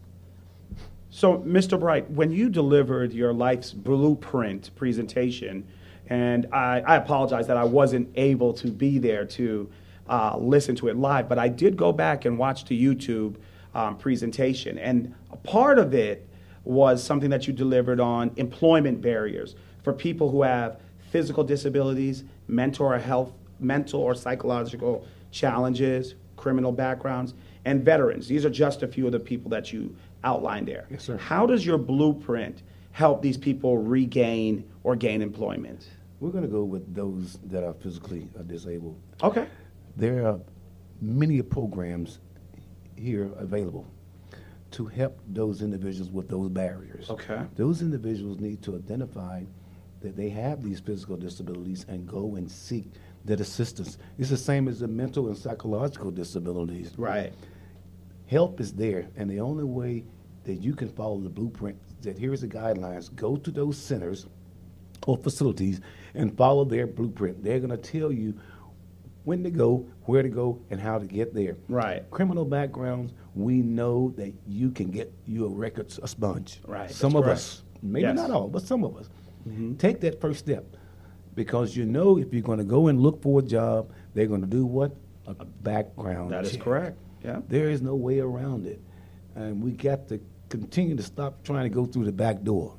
So, 1.14 1.40
Mr. 1.40 1.78
Bright, 1.78 2.10
when 2.10 2.32
you 2.32 2.50
delivered 2.50 3.12
your 3.12 3.34
life's 3.34 3.74
blueprint 3.74 4.74
presentation, 4.78 5.68
and 6.08 6.48
I, 6.54 6.80
I 6.80 6.96
apologize 6.96 7.48
that 7.48 7.58
I 7.58 7.66
wasn't 7.66 8.10
able 8.16 8.54
to 8.54 8.70
be 8.70 8.98
there 8.98 9.26
to 9.26 9.70
uh, 10.08 10.38
listen 10.38 10.74
to 10.78 10.88
it 10.88 10.96
live, 10.96 11.28
but 11.28 11.38
I 11.38 11.50
did 11.50 11.76
go 11.76 11.92
back 11.92 12.24
and 12.24 12.38
watch 12.38 12.64
the 12.64 12.82
YouTube 12.82 13.36
um, 13.76 13.98
presentation. 13.98 14.78
And 14.78 15.14
a 15.32 15.36
part 15.36 15.80
of 15.80 15.94
it 15.94 16.30
was 16.64 17.04
something 17.04 17.30
that 17.30 17.46
you 17.46 17.52
delivered 17.52 18.00
on 18.00 18.32
employment 18.38 19.02
barriers 19.02 19.56
for 19.84 19.92
people 19.92 20.32
who 20.32 20.44
have 20.44 20.80
physical 21.12 21.44
disabilities, 21.44 22.24
mental 22.48 22.86
or 22.86 22.98
health, 22.98 23.34
mental 23.60 24.00
or 24.00 24.16
psychological 24.16 25.06
challenges, 25.30 26.16
criminal 26.38 26.72
backgrounds, 26.72 27.34
and 27.66 27.84
veterans. 27.84 28.30
These 28.30 28.46
are 28.46 28.50
just 28.50 28.82
a 28.82 28.88
few 28.88 29.06
of 29.06 29.12
the 29.12 29.20
people 29.20 29.50
that 29.52 29.74
you 29.74 29.94
outlined 30.24 30.68
there. 30.68 30.88
Yes, 30.90 31.04
sir. 31.04 31.18
How 31.18 31.46
does 31.46 31.66
your 31.66 31.78
blueprint 31.78 32.64
help 32.92 33.22
these 33.22 33.38
people 33.38 33.78
regain 33.78 34.70
or 34.84 34.96
gain 34.96 35.22
employment? 35.22 35.88
We're 36.20 36.32
going 36.32 36.44
to 36.44 36.50
go 36.50 36.64
with 36.64 36.94
those 36.94 37.40
that 37.46 37.64
are 37.64 37.74
physically 37.74 38.28
disabled. 38.48 39.00
Okay. 39.24 39.48
There 39.98 40.28
are 40.28 40.40
many 41.02 41.42
programs 41.42 42.20
here 42.96 43.32
available 43.38 43.88
to 44.72 44.86
help 44.86 45.20
those 45.28 45.62
individuals 45.62 46.12
with 46.12 46.30
those 46.30 46.50
barriers. 46.50 47.10
Okay. 47.10 47.42
Those 47.56 47.82
individuals 47.82 48.40
need 48.40 48.62
to 48.64 48.76
identify 48.76 49.44
that 50.02 50.16
they 50.16 50.30
have 50.30 50.64
these 50.64 50.80
physical 50.80 51.18
disabilities 51.18 51.86
and 51.90 52.08
go 52.08 52.36
and 52.36 52.50
seek 52.50 52.86
that 53.26 53.40
assistance. 53.40 53.98
It's 54.18 54.30
the 54.30 54.38
same 54.38 54.68
as 54.68 54.80
the 54.80 54.88
mental 54.88 55.28
and 55.28 55.38
psychological 55.38 56.12
disabilities. 56.12 56.94
Right 56.98 57.34
help 58.32 58.62
is 58.62 58.72
there, 58.72 59.10
and 59.18 59.30
the 59.30 59.42
only 59.42 59.66
way 59.66 60.06
that 60.46 60.56
you 60.56 60.74
can 60.74 60.88
follow 60.88 61.20
the 61.20 61.30
blueprint 61.30 61.78
that 62.02 62.18
here's 62.18 62.42
the 62.42 62.48
guidelines. 62.48 63.14
Go 63.14 63.36
to 63.36 63.52
those 63.52 63.78
centers 63.78 64.26
or 65.06 65.18
facilities 65.18 65.82
and 66.16 66.36
follow 66.36 66.64
their 66.64 66.88
blueprint. 66.88 67.44
They're 67.44 67.60
going 67.60 67.70
to 67.70 67.78
tell 67.78 68.12
you 68.12 68.34
when 69.26 69.44
to 69.44 69.52
go, 69.52 69.86
where 70.06 70.24
to 70.24 70.30
go, 70.30 70.60
and 70.72 70.80
how 70.80 70.98
to 70.98 71.06
get 71.06 71.34
there. 71.34 71.58
Right. 71.68 72.10
Criminal 72.10 72.46
backgrounds, 72.46 73.14
we 73.36 73.62
know 73.62 74.14
that 74.18 74.34
you 74.48 74.72
can 74.72 74.90
get 74.90 75.14
your 75.26 75.50
records 75.50 76.00
a 76.02 76.08
sponge. 76.08 76.62
Right. 76.66 76.90
Some 76.90 77.12
That's 77.12 77.20
of 77.20 77.24
correct. 77.26 77.38
us, 77.38 77.64
maybe 77.84 78.04
yes. 78.04 78.16
not 78.16 78.32
all, 78.32 78.48
but 78.48 78.64
some 78.64 78.84
of 78.84 78.96
us, 78.96 79.10
mm-hmm. 79.48 79.76
take 79.76 80.00
that 80.02 80.20
first 80.22 80.40
step 80.40 80.66
because 81.36 81.76
you 81.76 81.86
know 81.86 82.18
if 82.18 82.34
you're 82.34 82.42
going 82.42 82.58
to 82.58 82.64
go 82.64 82.88
and 82.88 83.00
look 83.00 83.22
for 83.22 83.42
a 83.42 83.44
job, 83.44 83.92
they're 84.14 84.26
going 84.26 84.42
to 84.42 84.48
do 84.48 84.66
what? 84.66 84.96
A 85.28 85.46
background. 85.46 86.32
That 86.32 86.46
check. 86.46 86.54
is 86.54 86.62
correct. 86.62 86.98
Yeah. 87.24 87.42
There 87.48 87.70
is 87.70 87.82
no 87.82 87.96
way 87.96 88.20
around 88.20 88.66
it. 88.66 88.82
And 89.36 89.62
we 89.62 89.72
got 89.72 90.08
to 90.10 90.20
continue 90.50 90.96
to 90.96 91.04
stop 91.04 91.44
trying 91.44 91.64
to 91.64 91.70
go 91.70 91.86
through 91.86 92.06
the 92.06 92.12
back 92.12 92.42
door. 92.44 92.76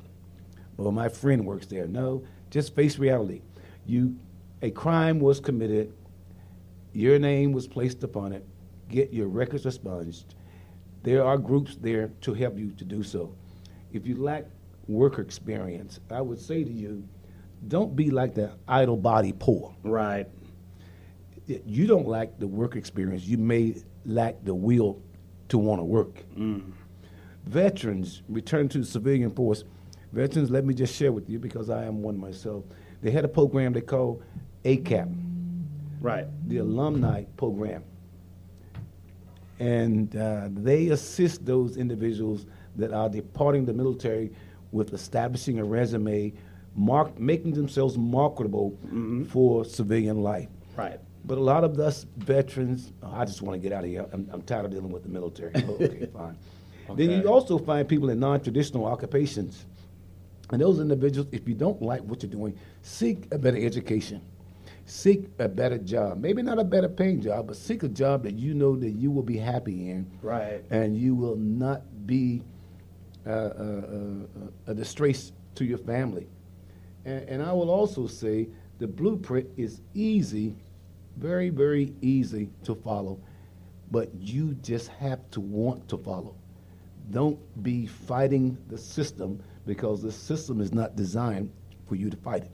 Well, 0.77 0.91
my 0.91 1.09
friend 1.09 1.45
works 1.45 1.65
there. 1.65 1.87
No, 1.87 2.23
just 2.49 2.75
face 2.75 2.97
reality. 2.97 3.41
You, 3.85 4.15
a 4.61 4.71
crime 4.71 5.19
was 5.19 5.39
committed. 5.39 5.93
Your 6.93 7.19
name 7.19 7.51
was 7.51 7.67
placed 7.67 8.03
upon 8.03 8.33
it. 8.33 8.45
Get 8.89 9.13
your 9.13 9.27
records 9.27 9.65
expunged. 9.65 10.35
There 11.03 11.23
are 11.23 11.37
groups 11.37 11.75
there 11.75 12.11
to 12.21 12.33
help 12.33 12.57
you 12.57 12.71
to 12.71 12.85
do 12.85 13.03
so. 13.03 13.33
If 13.91 14.07
you 14.07 14.15
lack 14.21 14.45
work 14.87 15.19
experience, 15.19 15.99
I 16.11 16.21
would 16.21 16.39
say 16.39 16.63
to 16.63 16.71
you, 16.71 17.03
don't 17.67 17.95
be 17.95 18.11
like 18.11 18.35
the 18.35 18.51
idle 18.67 18.97
body 18.97 19.33
poor. 19.33 19.75
Right. 19.83 20.27
You 21.45 21.87
don't 21.87 22.07
lack 22.07 22.39
the 22.39 22.47
work 22.47 22.75
experience. 22.75 23.25
You 23.25 23.37
may 23.37 23.75
lack 24.05 24.35
the 24.43 24.53
will 24.53 25.01
to 25.49 25.57
want 25.57 25.79
to 25.79 25.85
work. 25.85 26.23
Mm. 26.37 26.71
Veterans 27.45 28.21
return 28.29 28.69
to 28.69 28.79
the 28.79 28.85
civilian 28.85 29.29
force. 29.29 29.63
Veterans, 30.11 30.49
let 30.49 30.65
me 30.65 30.73
just 30.73 30.95
share 30.95 31.11
with 31.11 31.29
you 31.29 31.39
because 31.39 31.69
I 31.69 31.85
am 31.85 32.01
one 32.01 32.17
myself. 32.17 32.63
They 33.01 33.11
had 33.11 33.25
a 33.25 33.27
program 33.27 33.73
they 33.73 33.81
call 33.81 34.21
ACAP, 34.63 35.13
right? 35.99 36.25
The 36.47 36.57
alumni 36.59 37.25
program, 37.35 37.83
and 39.59 40.15
uh, 40.15 40.49
they 40.51 40.89
assist 40.89 41.45
those 41.45 41.77
individuals 41.77 42.45
that 42.75 42.93
are 42.93 43.09
departing 43.09 43.65
the 43.65 43.73
military 43.73 44.31
with 44.71 44.93
establishing 44.93 45.59
a 45.59 45.63
resume, 45.63 46.33
mark, 46.75 47.19
making 47.19 47.53
themselves 47.53 47.97
marketable 47.97 48.71
mm-hmm. 48.85 49.23
for 49.25 49.65
civilian 49.65 50.23
life. 50.23 50.49
Right. 50.75 50.99
But 51.25 51.37
a 51.37 51.41
lot 51.41 51.63
of 51.63 51.79
us 51.79 52.05
veterans, 52.17 52.91
oh, 53.01 53.11
I 53.13 53.25
just 53.25 53.41
want 53.41 53.61
to 53.61 53.69
get 53.69 53.75
out 53.75 53.83
of 53.83 53.89
here. 53.89 54.05
I'm, 54.11 54.29
I'm 54.31 54.41
tired 54.41 54.65
of 54.65 54.71
dealing 54.71 54.91
with 54.91 55.03
the 55.03 55.09
military. 55.09 55.51
Oh, 55.55 55.73
okay, 55.81 56.05
fine. 56.13 56.37
Okay. 56.89 57.07
Then 57.07 57.21
you 57.21 57.29
also 57.29 57.57
find 57.57 57.87
people 57.87 58.09
in 58.09 58.19
non-traditional 58.19 58.85
occupations. 58.85 59.65
And 60.51 60.61
those 60.61 60.79
individuals, 60.79 61.29
if 61.31 61.47
you 61.47 61.55
don't 61.55 61.81
like 61.81 62.01
what 62.01 62.21
you're 62.21 62.31
doing, 62.31 62.57
seek 62.81 63.27
a 63.31 63.37
better 63.37 63.57
education. 63.57 64.21
Seek 64.85 65.29
a 65.39 65.47
better 65.47 65.77
job. 65.77 66.19
Maybe 66.19 66.41
not 66.41 66.59
a 66.59 66.63
better 66.63 66.89
paying 66.89 67.21
job, 67.21 67.47
but 67.47 67.55
seek 67.55 67.83
a 67.83 67.87
job 67.87 68.23
that 68.23 68.33
you 68.33 68.53
know 68.53 68.75
that 68.75 68.91
you 68.91 69.09
will 69.09 69.23
be 69.23 69.37
happy 69.37 69.89
in. 69.89 70.11
Right. 70.21 70.61
And 70.71 70.97
you 70.97 71.15
will 71.15 71.37
not 71.37 71.83
be 72.05 72.43
uh, 73.25 73.29
uh, 73.29 73.33
uh, 73.33 74.71
a 74.71 74.73
disgrace 74.73 75.31
to 75.55 75.63
your 75.63 75.77
family. 75.77 76.27
And, 77.05 77.29
and 77.29 77.41
I 77.41 77.53
will 77.53 77.69
also 77.69 78.07
say 78.07 78.49
the 78.79 78.87
blueprint 78.87 79.47
is 79.55 79.79
easy 79.93 80.57
very, 81.17 81.49
very 81.49 81.93
easy 82.01 82.49
to 82.63 82.75
follow, 82.75 83.19
but 83.91 84.09
you 84.15 84.55
just 84.55 84.87
have 84.89 85.29
to 85.31 85.39
want 85.39 85.87
to 85.89 85.97
follow. 85.97 86.35
Don't 87.11 87.39
be 87.63 87.85
fighting 87.85 88.57
the 88.69 88.77
system 88.77 89.43
because 89.65 90.01
the 90.01 90.11
system 90.11 90.61
is 90.61 90.73
not 90.73 90.95
designed 90.95 91.51
for 91.87 91.95
you 91.95 92.09
to 92.09 92.17
fight 92.17 92.43
it. 92.43 92.51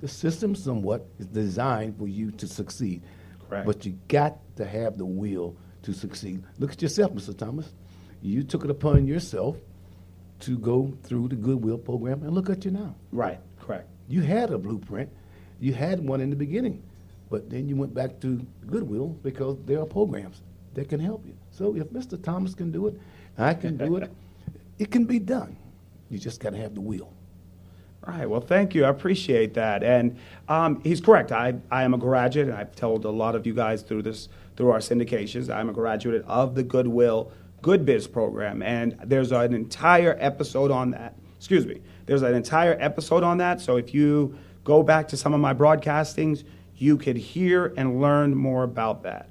The 0.00 0.08
system, 0.08 0.54
somewhat, 0.54 1.06
is 1.18 1.26
designed 1.26 1.96
for 1.98 2.08
you 2.08 2.30
to 2.32 2.46
succeed. 2.46 3.02
Correct. 3.48 3.66
But 3.66 3.86
you 3.86 3.98
got 4.08 4.38
to 4.56 4.64
have 4.64 4.98
the 4.98 5.06
will 5.06 5.56
to 5.82 5.92
succeed. 5.92 6.42
Look 6.58 6.72
at 6.72 6.82
yourself, 6.82 7.12
Mr. 7.12 7.36
Thomas. 7.36 7.72
You 8.20 8.42
took 8.42 8.64
it 8.64 8.70
upon 8.70 9.06
yourself 9.06 9.56
to 10.40 10.58
go 10.58 10.96
through 11.04 11.28
the 11.28 11.36
Goodwill 11.36 11.78
program, 11.78 12.22
and 12.22 12.32
look 12.32 12.50
at 12.50 12.64
you 12.64 12.70
now. 12.70 12.94
Right, 13.12 13.38
correct. 13.60 13.88
You 14.08 14.22
had 14.22 14.50
a 14.50 14.58
blueprint. 14.58 15.10
You 15.60 15.72
had 15.72 16.06
one 16.06 16.20
in 16.20 16.30
the 16.30 16.36
beginning. 16.36 16.82
But 17.30 17.50
then 17.50 17.68
you 17.68 17.76
went 17.76 17.94
back 17.94 18.20
to 18.20 18.44
Goodwill 18.66 19.08
because 19.22 19.56
there 19.66 19.80
are 19.80 19.86
programs 19.86 20.42
that 20.74 20.88
can 20.88 21.00
help 21.00 21.24
you. 21.26 21.34
So 21.50 21.76
if 21.76 21.88
Mr. 21.88 22.22
Thomas 22.22 22.54
can 22.54 22.70
do 22.70 22.86
it, 22.86 23.00
I 23.38 23.54
can 23.54 23.76
do 23.76 23.96
it. 23.96 24.10
It 24.76 24.90
can 24.90 25.04
be 25.04 25.20
done. 25.20 25.56
You 26.10 26.18
just 26.18 26.40
got 26.40 26.50
to 26.50 26.56
have 26.56 26.74
the 26.74 26.80
will. 26.80 27.12
All 28.06 28.12
right. 28.12 28.28
Well, 28.28 28.40
thank 28.40 28.74
you. 28.74 28.84
I 28.84 28.88
appreciate 28.88 29.54
that. 29.54 29.84
And 29.84 30.18
um, 30.48 30.80
he's 30.82 31.00
correct. 31.00 31.30
I, 31.30 31.54
I 31.70 31.84
am 31.84 31.94
a 31.94 31.98
graduate, 31.98 32.48
and 32.48 32.56
I've 32.56 32.74
told 32.74 33.04
a 33.04 33.10
lot 33.10 33.36
of 33.36 33.46
you 33.46 33.54
guys 33.54 33.82
through 33.82 34.02
this 34.02 34.28
through 34.56 34.70
our 34.70 34.78
syndications. 34.78 35.48
I'm 35.52 35.68
a 35.68 35.72
graduate 35.72 36.24
of 36.26 36.54
the 36.54 36.62
Goodwill 36.62 37.30
Good 37.62 37.86
Biz 37.86 38.08
program, 38.08 38.62
and 38.62 38.98
there's 39.04 39.32
an 39.32 39.54
entire 39.54 40.16
episode 40.20 40.70
on 40.70 40.90
that. 40.90 41.14
Excuse 41.38 41.66
me. 41.66 41.80
There's 42.06 42.22
an 42.22 42.34
entire 42.34 42.76
episode 42.78 43.22
on 43.22 43.38
that. 43.38 43.60
So 43.60 43.76
if 43.76 43.94
you 43.94 44.36
go 44.64 44.82
back 44.82 45.08
to 45.08 45.16
some 45.16 45.32
of 45.32 45.40
my 45.40 45.54
broadcastings, 45.54 46.44
you 46.76 46.96
could 46.96 47.16
hear 47.16 47.72
and 47.76 48.00
learn 48.00 48.34
more 48.34 48.64
about 48.64 49.02
that. 49.02 49.28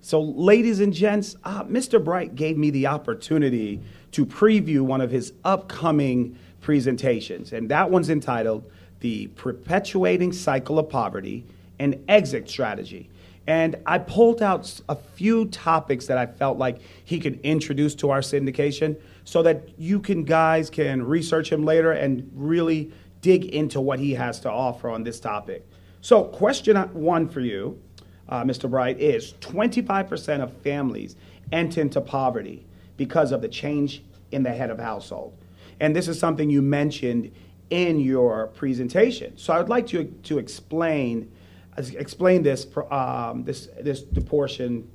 So, 0.00 0.20
ladies 0.20 0.80
and 0.80 0.92
gents, 0.92 1.36
uh, 1.44 1.64
Mr. 1.64 2.02
Bright 2.02 2.34
gave 2.34 2.56
me 2.56 2.70
the 2.70 2.86
opportunity 2.86 3.80
to 4.12 4.24
preview 4.24 4.80
one 4.80 5.00
of 5.00 5.10
his 5.10 5.32
upcoming 5.44 6.38
presentations, 6.60 7.52
and 7.52 7.68
that 7.70 7.90
one's 7.90 8.08
entitled 8.08 8.70
The 9.00 9.26
Perpetuating 9.28 10.32
Cycle 10.32 10.78
of 10.78 10.88
Poverty 10.88 11.46
and 11.78 12.02
Exit 12.08 12.48
Strategy. 12.48 13.10
And 13.46 13.76
I 13.86 13.98
pulled 13.98 14.42
out 14.42 14.80
a 14.88 14.94
few 14.94 15.46
topics 15.46 16.06
that 16.06 16.18
I 16.18 16.26
felt 16.26 16.58
like 16.58 16.80
he 17.04 17.18
could 17.18 17.40
introduce 17.40 17.94
to 17.96 18.10
our 18.10 18.20
syndication 18.20 18.96
so 19.24 19.42
that 19.42 19.78
you 19.78 20.00
can 20.00 20.24
guys 20.24 20.70
can 20.70 21.02
research 21.02 21.50
him 21.50 21.64
later 21.64 21.92
and 21.92 22.30
really 22.34 22.92
dig 23.20 23.46
into 23.46 23.80
what 23.80 23.98
he 23.98 24.14
has 24.14 24.40
to 24.40 24.50
offer 24.50 24.88
on 24.88 25.02
this 25.02 25.18
topic. 25.18 25.67
So, 26.00 26.24
question 26.24 26.76
one 26.76 27.28
for 27.28 27.40
you, 27.40 27.80
uh, 28.28 28.44
Mr. 28.44 28.70
Bright, 28.70 29.00
is 29.00 29.34
25% 29.40 30.42
of 30.42 30.52
families 30.58 31.16
enter 31.50 31.80
into 31.80 32.00
poverty 32.00 32.66
because 32.96 33.32
of 33.32 33.42
the 33.42 33.48
change 33.48 34.02
in 34.30 34.42
the 34.42 34.50
head 34.50 34.70
of 34.70 34.78
household. 34.78 35.36
And 35.80 35.94
this 35.94 36.08
is 36.08 36.18
something 36.18 36.50
you 36.50 36.62
mentioned 36.62 37.32
in 37.70 38.00
your 38.00 38.48
presentation. 38.48 39.36
So, 39.36 39.52
I 39.52 39.58
would 39.58 39.68
like 39.68 39.86
to, 39.88 40.04
to 40.04 40.38
explain 40.38 41.30
explain 41.78 42.42
this 42.42 42.66
um, 42.90 43.44
this 43.44 43.68
this 43.80 44.02
portion 44.26 44.90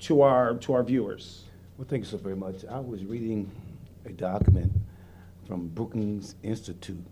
to 0.00 0.22
our 0.22 0.54
to 0.54 0.72
our 0.72 0.82
viewers. 0.82 1.44
Well, 1.76 1.86
thank 1.88 2.04
you 2.04 2.10
so 2.10 2.16
very 2.16 2.36
much. 2.36 2.64
I 2.70 2.80
was 2.80 3.04
reading 3.04 3.50
a 4.06 4.10
document 4.10 4.72
from 5.46 5.68
Brookings 5.68 6.34
Institute 6.42 7.04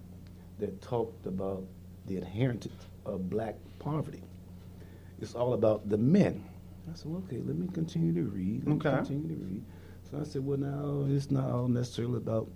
that 0.58 0.80
talked 0.80 1.26
about 1.26 1.64
the 2.06 2.16
inheritance 2.16 2.86
of 3.06 3.28
black 3.30 3.56
poverty. 3.78 4.22
It's 5.20 5.34
all 5.34 5.54
about 5.54 5.88
the 5.88 5.98
men. 5.98 6.44
I 6.90 6.94
said, 6.94 7.10
well, 7.10 7.22
okay, 7.26 7.38
let 7.38 7.56
me 7.56 7.68
continue 7.72 8.12
to 8.14 8.28
read. 8.30 8.66
Let 8.66 8.86
okay. 8.86 8.96
continue 8.96 9.28
to 9.28 9.44
read. 9.44 9.62
So 10.10 10.18
I 10.20 10.24
said, 10.24 10.44
well, 10.44 10.58
now 10.58 11.06
it's 11.08 11.30
not 11.30 11.50
all 11.50 11.68
necessarily 11.68 12.16
about 12.16 12.48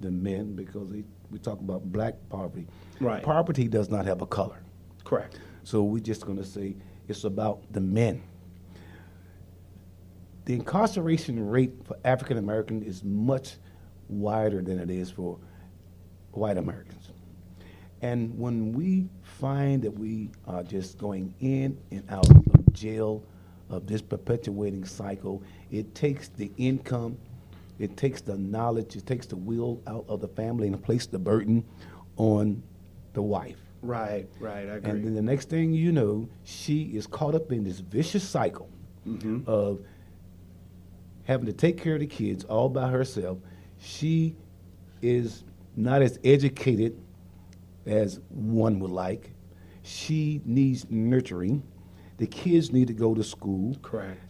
the 0.00 0.10
men 0.10 0.54
because 0.54 0.90
they, 0.90 1.04
we 1.30 1.38
talk 1.38 1.60
about 1.60 1.84
black 1.90 2.14
poverty. 2.28 2.66
Right. 3.00 3.22
Poverty 3.22 3.68
does 3.68 3.88
not 3.88 4.04
have 4.04 4.20
a 4.20 4.26
color. 4.26 4.62
Correct. 5.04 5.38
So 5.64 5.82
we're 5.82 6.00
just 6.00 6.26
going 6.26 6.38
to 6.38 6.44
say 6.44 6.76
it's 7.08 7.24
about 7.24 7.62
the 7.72 7.80
men. 7.80 8.22
The 10.44 10.54
incarceration 10.54 11.48
rate 11.48 11.72
for 11.84 11.96
African 12.04 12.36
Americans 12.36 12.84
is 12.84 13.04
much 13.04 13.54
wider 14.08 14.60
than 14.60 14.80
it 14.80 14.90
is 14.90 15.10
for 15.10 15.38
white 16.32 16.58
Americans. 16.58 17.10
And 18.02 18.36
when 18.36 18.72
we 18.72 19.08
find 19.42 19.82
that 19.82 19.90
we 19.90 20.30
are 20.46 20.62
just 20.62 20.96
going 20.98 21.34
in 21.40 21.76
and 21.90 22.08
out 22.08 22.30
of 22.30 22.72
jail 22.72 23.24
of 23.70 23.88
this 23.88 24.00
perpetuating 24.00 24.84
cycle, 24.84 25.42
it 25.72 25.92
takes 25.96 26.28
the 26.28 26.48
income, 26.58 27.18
it 27.80 27.96
takes 27.96 28.20
the 28.20 28.36
knowledge, 28.36 28.94
it 28.94 29.04
takes 29.04 29.26
the 29.26 29.34
will 29.34 29.82
out 29.88 30.04
of 30.08 30.20
the 30.20 30.28
family 30.28 30.68
and 30.68 30.80
place 30.80 31.06
the 31.06 31.18
burden 31.18 31.64
on 32.16 32.62
the 33.14 33.22
wife. 33.22 33.56
Right, 33.82 34.28
right, 34.38 34.68
I 34.68 34.76
agree. 34.76 34.90
And 34.92 35.04
then 35.04 35.14
the 35.16 35.22
next 35.22 35.48
thing 35.48 35.74
you 35.74 35.90
know, 35.90 36.28
she 36.44 36.84
is 36.94 37.08
caught 37.08 37.34
up 37.34 37.50
in 37.50 37.64
this 37.64 37.80
vicious 37.80 38.22
cycle 38.22 38.70
mm-hmm. 39.04 39.40
of 39.48 39.80
having 41.24 41.46
to 41.46 41.52
take 41.52 41.82
care 41.82 41.94
of 41.94 42.00
the 42.00 42.06
kids 42.06 42.44
all 42.44 42.68
by 42.68 42.88
herself. 42.88 43.38
She 43.80 44.36
is 45.00 45.42
not 45.74 46.00
as 46.00 46.20
educated 46.22 46.96
as 47.86 48.20
one 48.28 48.78
would 48.78 48.92
like. 48.92 49.31
She 49.82 50.40
needs 50.44 50.86
nurturing. 50.90 51.62
The 52.18 52.26
kids 52.26 52.72
need 52.72 52.88
to 52.88 52.94
go 52.94 53.14
to 53.14 53.24
school. 53.24 53.76
Correct. 53.82 54.20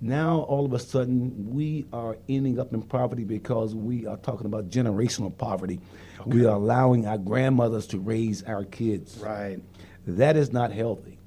Now, 0.00 0.40
all 0.40 0.64
of 0.64 0.72
a 0.72 0.78
sudden, 0.78 1.50
we 1.50 1.86
are 1.92 2.16
ending 2.28 2.58
up 2.58 2.72
in 2.72 2.82
poverty 2.82 3.24
because 3.24 3.74
we 3.74 4.06
are 4.06 4.16
talking 4.16 4.46
about 4.46 4.68
generational 4.70 5.36
poverty. 5.36 5.78
Okay. 6.20 6.30
We 6.30 6.46
are 6.46 6.56
allowing 6.56 7.06
our 7.06 7.18
grandmothers 7.18 7.86
to 7.88 7.98
raise 7.98 8.42
our 8.44 8.64
kids. 8.64 9.18
Right. 9.18 9.58
That 10.06 10.36
is 10.36 10.52
not 10.52 10.72
healthy. 10.72 11.18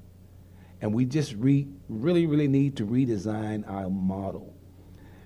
And 0.80 0.92
we 0.92 1.04
just 1.04 1.34
re- 1.34 1.68
really, 1.88 2.26
really 2.26 2.48
need 2.48 2.76
to 2.76 2.86
redesign 2.86 3.68
our 3.70 3.88
model. 3.88 4.52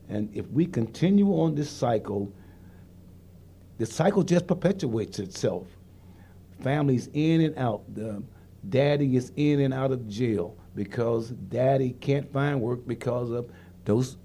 And 0.09 0.29
if 0.37 0.47
we 0.51 0.67
continue 0.67 1.29
on 1.31 1.55
this 1.55 1.71
cycle, 1.71 2.31
the 3.79 3.87
cycle 3.87 4.23
just 4.23 4.47
perpetuates 4.47 5.19
itself. 5.19 5.67
Families 6.63 7.09
in 7.13 7.41
and 7.41 7.59
out. 7.59 7.83
The 7.95 8.23
daddy 8.69 9.17
is 9.17 9.33
in 9.37 9.61
and 9.61 9.73
out 9.73 9.93
of 9.93 10.09
jail 10.09 10.57
because 10.75 11.31
daddy 11.31 11.97
can't 12.01 12.33
find 12.33 12.61
work 12.61 12.87
because 12.87 13.31
of 13.31 13.51
those 13.85 14.17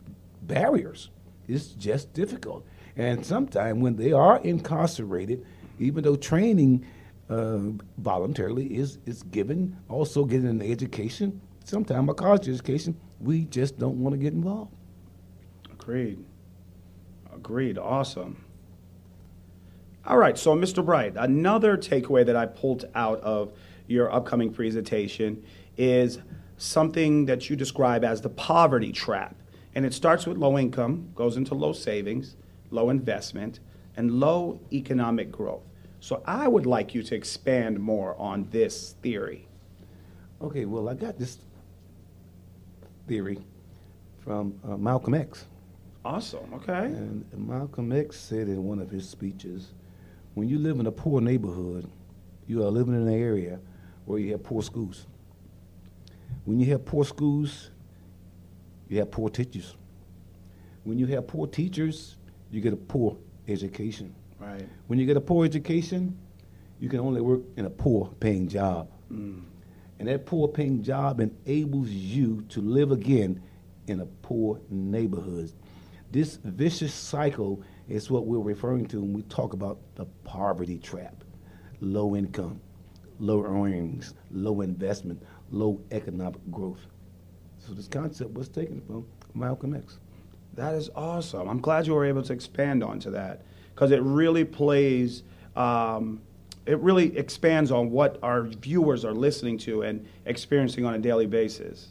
barriers. 0.43 1.09
It's 1.47 1.67
just 1.67 2.13
difficult. 2.13 2.65
And 2.95 3.25
sometimes 3.25 3.81
when 3.81 3.95
they 3.95 4.11
are 4.11 4.39
incarcerated, 4.41 5.45
even 5.79 6.03
though 6.03 6.15
training 6.15 6.85
uh, 7.29 7.59
voluntarily 7.97 8.75
is, 8.75 8.99
is 9.05 9.23
given, 9.23 9.77
also 9.89 10.25
getting 10.25 10.47
an 10.47 10.61
education, 10.61 11.39
sometimes 11.63 12.09
a 12.09 12.13
college 12.13 12.49
education, 12.49 12.99
we 13.19 13.45
just 13.45 13.79
don't 13.79 14.01
want 14.01 14.13
to 14.13 14.17
get 14.17 14.33
involved. 14.33 14.71
Agreed. 15.71 16.23
Agreed. 17.33 17.77
Awesome. 17.77 18.43
All 20.05 20.17
right, 20.17 20.37
so 20.37 20.55
Mr. 20.55 20.83
Bright, 20.83 21.13
another 21.15 21.77
takeaway 21.77 22.25
that 22.25 22.35
I 22.35 22.47
pulled 22.47 22.85
out 22.95 23.21
of 23.21 23.53
your 23.91 24.11
upcoming 24.11 24.51
presentation 24.51 25.43
is 25.77 26.19
something 26.57 27.25
that 27.25 27.49
you 27.49 27.55
describe 27.55 28.03
as 28.03 28.21
the 28.21 28.29
poverty 28.29 28.91
trap. 28.91 29.35
And 29.75 29.85
it 29.85 29.93
starts 29.93 30.25
with 30.25 30.37
low 30.37 30.57
income, 30.57 31.11
goes 31.15 31.37
into 31.37 31.55
low 31.55 31.73
savings, 31.73 32.35
low 32.71 32.89
investment, 32.89 33.59
and 33.97 34.19
low 34.19 34.59
economic 34.71 35.31
growth. 35.31 35.63
So 35.99 36.23
I 36.25 36.47
would 36.47 36.65
like 36.65 36.95
you 36.95 37.03
to 37.03 37.15
expand 37.15 37.79
more 37.79 38.15
on 38.17 38.47
this 38.51 38.95
theory. 39.01 39.47
Okay, 40.41 40.65
well, 40.65 40.89
I 40.89 40.95
got 40.95 41.19
this 41.19 41.37
theory 43.07 43.39
from 44.23 44.59
uh, 44.67 44.77
Malcolm 44.77 45.13
X. 45.13 45.45
Awesome, 46.03 46.53
okay. 46.55 46.85
And 46.85 47.25
Malcolm 47.35 47.91
X 47.91 48.17
said 48.17 48.47
in 48.47 48.63
one 48.63 48.79
of 48.79 48.89
his 48.89 49.07
speeches 49.07 49.73
when 50.33 50.47
you 50.47 50.57
live 50.57 50.79
in 50.79 50.87
a 50.87 50.91
poor 50.91 51.21
neighborhood, 51.21 51.89
you 52.47 52.65
are 52.65 52.71
living 52.71 52.95
in 52.95 53.07
an 53.07 53.13
area 53.13 53.59
where 54.11 54.19
you 54.19 54.33
have 54.33 54.43
poor 54.43 54.61
schools. 54.61 55.07
When 56.43 56.59
you 56.59 56.69
have 56.71 56.83
poor 56.83 57.05
schools, 57.05 57.71
you 58.89 58.99
have 58.99 59.09
poor 59.09 59.29
teachers. 59.29 59.77
When 60.83 60.99
you 60.99 61.07
have 61.07 61.27
poor 61.27 61.47
teachers, 61.47 62.17
you 62.51 62.59
get 62.59 62.73
a 62.73 62.77
poor 62.77 63.17
education. 63.47 64.13
Right. 64.37 64.67
When 64.87 64.99
you 64.99 65.05
get 65.05 65.15
a 65.15 65.21
poor 65.21 65.45
education, 65.45 66.17
you 66.79 66.89
can 66.89 66.99
only 66.99 67.21
work 67.21 67.41
in 67.55 67.65
a 67.65 67.69
poor 67.69 68.09
paying 68.19 68.49
job. 68.49 68.89
Mm. 69.09 69.43
And 69.99 70.07
that 70.09 70.25
poor 70.25 70.49
paying 70.49 70.83
job 70.83 71.21
enables 71.21 71.89
you 71.89 72.41
to 72.49 72.59
live 72.59 72.91
again 72.91 73.41
in 73.87 74.01
a 74.01 74.05
poor 74.05 74.59
neighborhood. 74.69 75.53
This 76.11 76.37
vicious 76.43 76.93
cycle 76.93 77.63
is 77.87 78.11
what 78.11 78.25
we're 78.25 78.39
referring 78.39 78.87
to 78.87 78.99
when 78.99 79.13
we 79.13 79.21
talk 79.23 79.53
about 79.53 79.79
the 79.95 80.05
poverty 80.25 80.79
trap 80.79 81.23
low 81.81 82.15
income, 82.15 82.61
low 83.21 83.43
earnings, 83.43 84.15
low 84.31 84.61
investment, 84.61 85.21
low 85.51 85.79
economic 85.91 86.41
growth. 86.51 86.81
So 87.59 87.73
this 87.73 87.87
concept 87.87 88.33
was 88.33 88.49
taken 88.49 88.81
from 88.81 89.05
Malcolm 89.35 89.75
X. 89.75 89.99
That 90.55 90.73
is 90.73 90.89
awesome. 90.95 91.47
I'm 91.47 91.61
glad 91.61 91.87
you 91.87 91.93
were 91.93 92.03
able 92.03 92.23
to 92.23 92.33
expand 92.33 92.83
onto 92.83 93.11
that 93.11 93.43
because 93.73 93.91
it 93.91 94.01
really 94.01 94.43
plays, 94.43 95.23
um, 95.55 96.19
it 96.65 96.79
really 96.79 97.15
expands 97.17 97.71
on 97.71 97.91
what 97.91 98.17
our 98.23 98.41
viewers 98.43 99.05
are 99.05 99.13
listening 99.13 99.57
to 99.59 99.83
and 99.83 100.05
experiencing 100.25 100.83
on 100.83 100.95
a 100.95 100.99
daily 100.99 101.27
basis. 101.27 101.89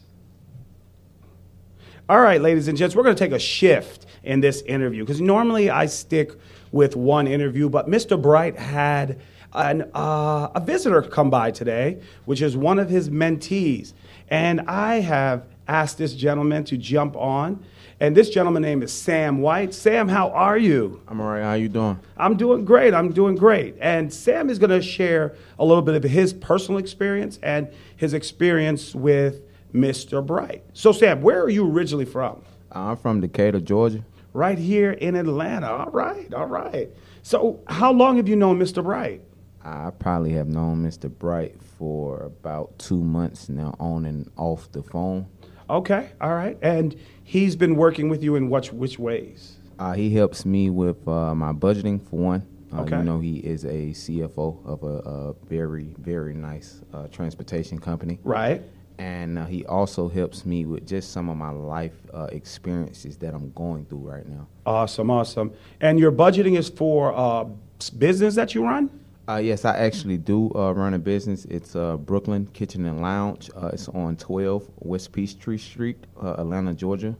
All 2.08 2.20
right, 2.20 2.40
ladies 2.40 2.66
and 2.66 2.76
gents, 2.76 2.96
we're 2.96 3.04
going 3.04 3.14
to 3.14 3.24
take 3.24 3.32
a 3.32 3.38
shift 3.38 4.06
in 4.24 4.40
this 4.40 4.62
interview 4.62 5.04
because 5.04 5.20
normally 5.20 5.70
I 5.70 5.86
stick 5.86 6.32
with 6.72 6.96
one 6.96 7.28
interview, 7.28 7.68
but 7.68 7.86
Mr. 7.86 8.20
Bright 8.20 8.58
had 8.58 9.20
an, 9.52 9.90
uh, 9.94 10.48
a 10.54 10.60
visitor 10.60 11.02
come 11.02 11.30
by 11.30 11.50
today, 11.50 12.00
which 12.24 12.42
is 12.42 12.56
one 12.56 12.78
of 12.78 12.88
his 12.88 13.10
mentees. 13.10 13.92
And 14.28 14.60
I 14.62 15.00
have 15.00 15.46
asked 15.66 15.98
this 15.98 16.14
gentleman 16.14 16.64
to 16.64 16.76
jump 16.76 17.16
on. 17.16 17.64
And 18.00 18.16
this 18.16 18.30
gentleman 18.30 18.62
name 18.62 18.82
is 18.82 18.92
Sam 18.92 19.40
White. 19.40 19.74
Sam, 19.74 20.08
how 20.08 20.30
are 20.30 20.56
you? 20.56 21.02
I'm 21.06 21.20
all 21.20 21.28
right. 21.28 21.42
How 21.42 21.50
are 21.50 21.56
you 21.56 21.68
doing? 21.68 22.00
I'm 22.16 22.36
doing 22.36 22.64
great. 22.64 22.94
I'm 22.94 23.12
doing 23.12 23.36
great. 23.36 23.76
And 23.78 24.12
Sam 24.12 24.48
is 24.48 24.58
going 24.58 24.70
to 24.70 24.80
share 24.80 25.36
a 25.58 25.64
little 25.64 25.82
bit 25.82 25.94
of 25.94 26.02
his 26.02 26.32
personal 26.32 26.78
experience 26.78 27.38
and 27.42 27.68
his 27.96 28.14
experience 28.14 28.94
with 28.94 29.42
Mr. 29.74 30.24
Bright. 30.24 30.64
So, 30.72 30.92
Sam, 30.92 31.20
where 31.20 31.42
are 31.42 31.50
you 31.50 31.70
originally 31.70 32.06
from? 32.06 32.42
I'm 32.72 32.96
from 32.96 33.20
Decatur, 33.20 33.60
Georgia. 33.60 34.02
Right 34.32 34.58
here 34.58 34.92
in 34.92 35.14
Atlanta. 35.14 35.70
All 35.70 35.90
right, 35.90 36.32
all 36.32 36.46
right. 36.46 36.88
So, 37.22 37.60
how 37.66 37.92
long 37.92 38.16
have 38.16 38.28
you 38.28 38.36
known 38.36 38.58
Mr. 38.58 38.82
Bright? 38.82 39.22
I 39.62 39.90
probably 39.90 40.32
have 40.32 40.48
known 40.48 40.84
Mr. 40.84 41.10
Bright 41.10 41.60
for 41.78 42.22
about 42.22 42.78
two 42.78 43.02
months 43.02 43.48
now, 43.48 43.74
on 43.78 44.06
and 44.06 44.30
off 44.36 44.70
the 44.72 44.82
phone. 44.82 45.26
Okay, 45.68 46.10
all 46.20 46.34
right. 46.34 46.58
And 46.62 46.96
he's 47.22 47.56
been 47.56 47.76
working 47.76 48.08
with 48.08 48.22
you 48.22 48.36
in 48.36 48.50
which 48.50 48.72
which 48.72 48.98
ways? 48.98 49.56
Uh, 49.78 49.92
he 49.92 50.12
helps 50.14 50.44
me 50.44 50.68
with 50.70 51.06
uh, 51.06 51.34
my 51.34 51.52
budgeting 51.52 52.02
for 52.08 52.16
one. 52.16 52.46
Uh, 52.72 52.82
Okay. 52.82 52.98
You 52.98 53.02
know, 53.04 53.18
he 53.18 53.38
is 53.38 53.64
a 53.64 53.90
CFO 53.90 54.64
of 54.66 54.82
a, 54.82 55.08
a 55.08 55.34
very, 55.48 55.94
very 55.98 56.34
nice 56.34 56.82
uh, 56.92 57.08
transportation 57.08 57.78
company. 57.78 58.18
Right. 58.22 58.62
And 58.98 59.38
uh, 59.38 59.46
he 59.46 59.64
also 59.64 60.08
helps 60.08 60.44
me 60.44 60.66
with 60.66 60.86
just 60.86 61.10
some 61.10 61.28
of 61.30 61.36
my 61.36 61.50
life 61.50 61.94
uh, 62.12 62.24
experiences 62.30 63.16
that 63.18 63.32
I'm 63.34 63.50
going 63.52 63.86
through 63.86 64.10
right 64.10 64.26
now. 64.28 64.46
Awesome, 64.66 65.10
awesome. 65.10 65.52
And 65.80 65.98
your 65.98 66.12
budgeting 66.12 66.58
is 66.58 66.68
for 66.68 67.14
uh, 67.16 67.44
business 67.96 68.34
that 68.34 68.54
you 68.54 68.62
run? 68.62 68.90
Uh, 69.28 69.36
yes, 69.36 69.64
I 69.64 69.76
actually 69.76 70.18
do 70.18 70.50
uh, 70.54 70.72
run 70.72 70.94
a 70.94 70.98
business. 70.98 71.44
It's 71.44 71.76
uh, 71.76 71.96
Brooklyn 71.96 72.46
Kitchen 72.52 72.84
and 72.86 73.00
Lounge. 73.00 73.50
Uh, 73.54 73.70
it's 73.72 73.88
on 73.88 74.16
12 74.16 74.68
West 74.80 75.12
Peachtree 75.12 75.58
Street, 75.58 75.96
uh, 76.20 76.34
Atlanta, 76.38 76.74
Georgia. 76.74 77.14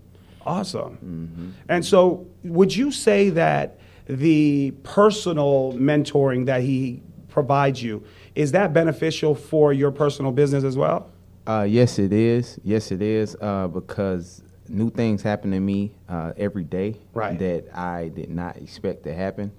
Awesome. 0.45 1.55
And 1.69 1.85
so, 1.85 2.27
would 2.43 2.75
you 2.75 2.91
say 2.91 3.29
that 3.31 3.79
the 4.07 4.73
personal 4.83 5.73
mentoring 5.75 6.47
that 6.47 6.63
he 6.63 7.03
provides 7.29 7.81
you 7.83 8.03
is 8.35 8.51
that 8.53 8.73
beneficial 8.73 9.35
for 9.35 9.73
your 9.73 9.91
personal 9.93 10.33
business 10.33 10.65
as 10.65 10.77
well? 10.77 11.11
Uh, 11.47 11.67
yes, 11.69 11.99
it 11.99 12.13
is. 12.13 12.59
Yes, 12.65 12.91
it 12.91 13.03
is. 13.03 13.37
Uh, 13.41 13.69
because 13.69 14.43
new 14.69 14.91
things 14.91 15.23
happen 15.23 15.51
to 15.51 15.61
me 15.61 15.93
uh, 16.09 16.33
every 16.37 16.65
day 16.65 16.97
Right. 17.13 17.39
that 17.39 17.77
I 17.77 18.09
did 18.09 18.31
not 18.31 18.57
expect 18.57 19.05
to 19.05 19.15
happen. 19.15 19.53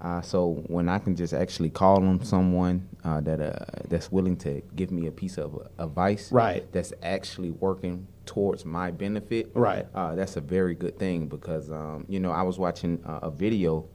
Uh, 0.00 0.20
so 0.20 0.62
when 0.68 0.88
I 0.88 0.98
can 0.98 1.16
just 1.16 1.32
actually 1.34 1.70
call 1.70 1.96
on 2.04 2.24
someone 2.24 2.88
uh, 3.04 3.20
that 3.22 3.40
uh, 3.40 3.64
that's 3.88 4.12
willing 4.12 4.36
to 4.38 4.62
give 4.76 4.90
me 4.92 5.06
a 5.08 5.10
piece 5.10 5.38
of 5.38 5.66
advice, 5.78 6.30
Right. 6.30 6.70
that's 6.72 6.92
actually 7.02 7.50
working 7.50 8.06
towards 8.24 8.64
my 8.64 8.90
benefit, 8.92 9.50
Right. 9.54 9.86
Uh, 9.94 10.14
that's 10.14 10.36
a 10.36 10.40
very 10.40 10.74
good 10.76 10.98
thing 10.98 11.26
because 11.26 11.70
um, 11.70 12.04
you 12.08 12.20
know 12.20 12.30
I 12.30 12.42
was 12.42 12.58
watching 12.58 13.02
uh, 13.04 13.20
a 13.22 13.30
video 13.30 13.86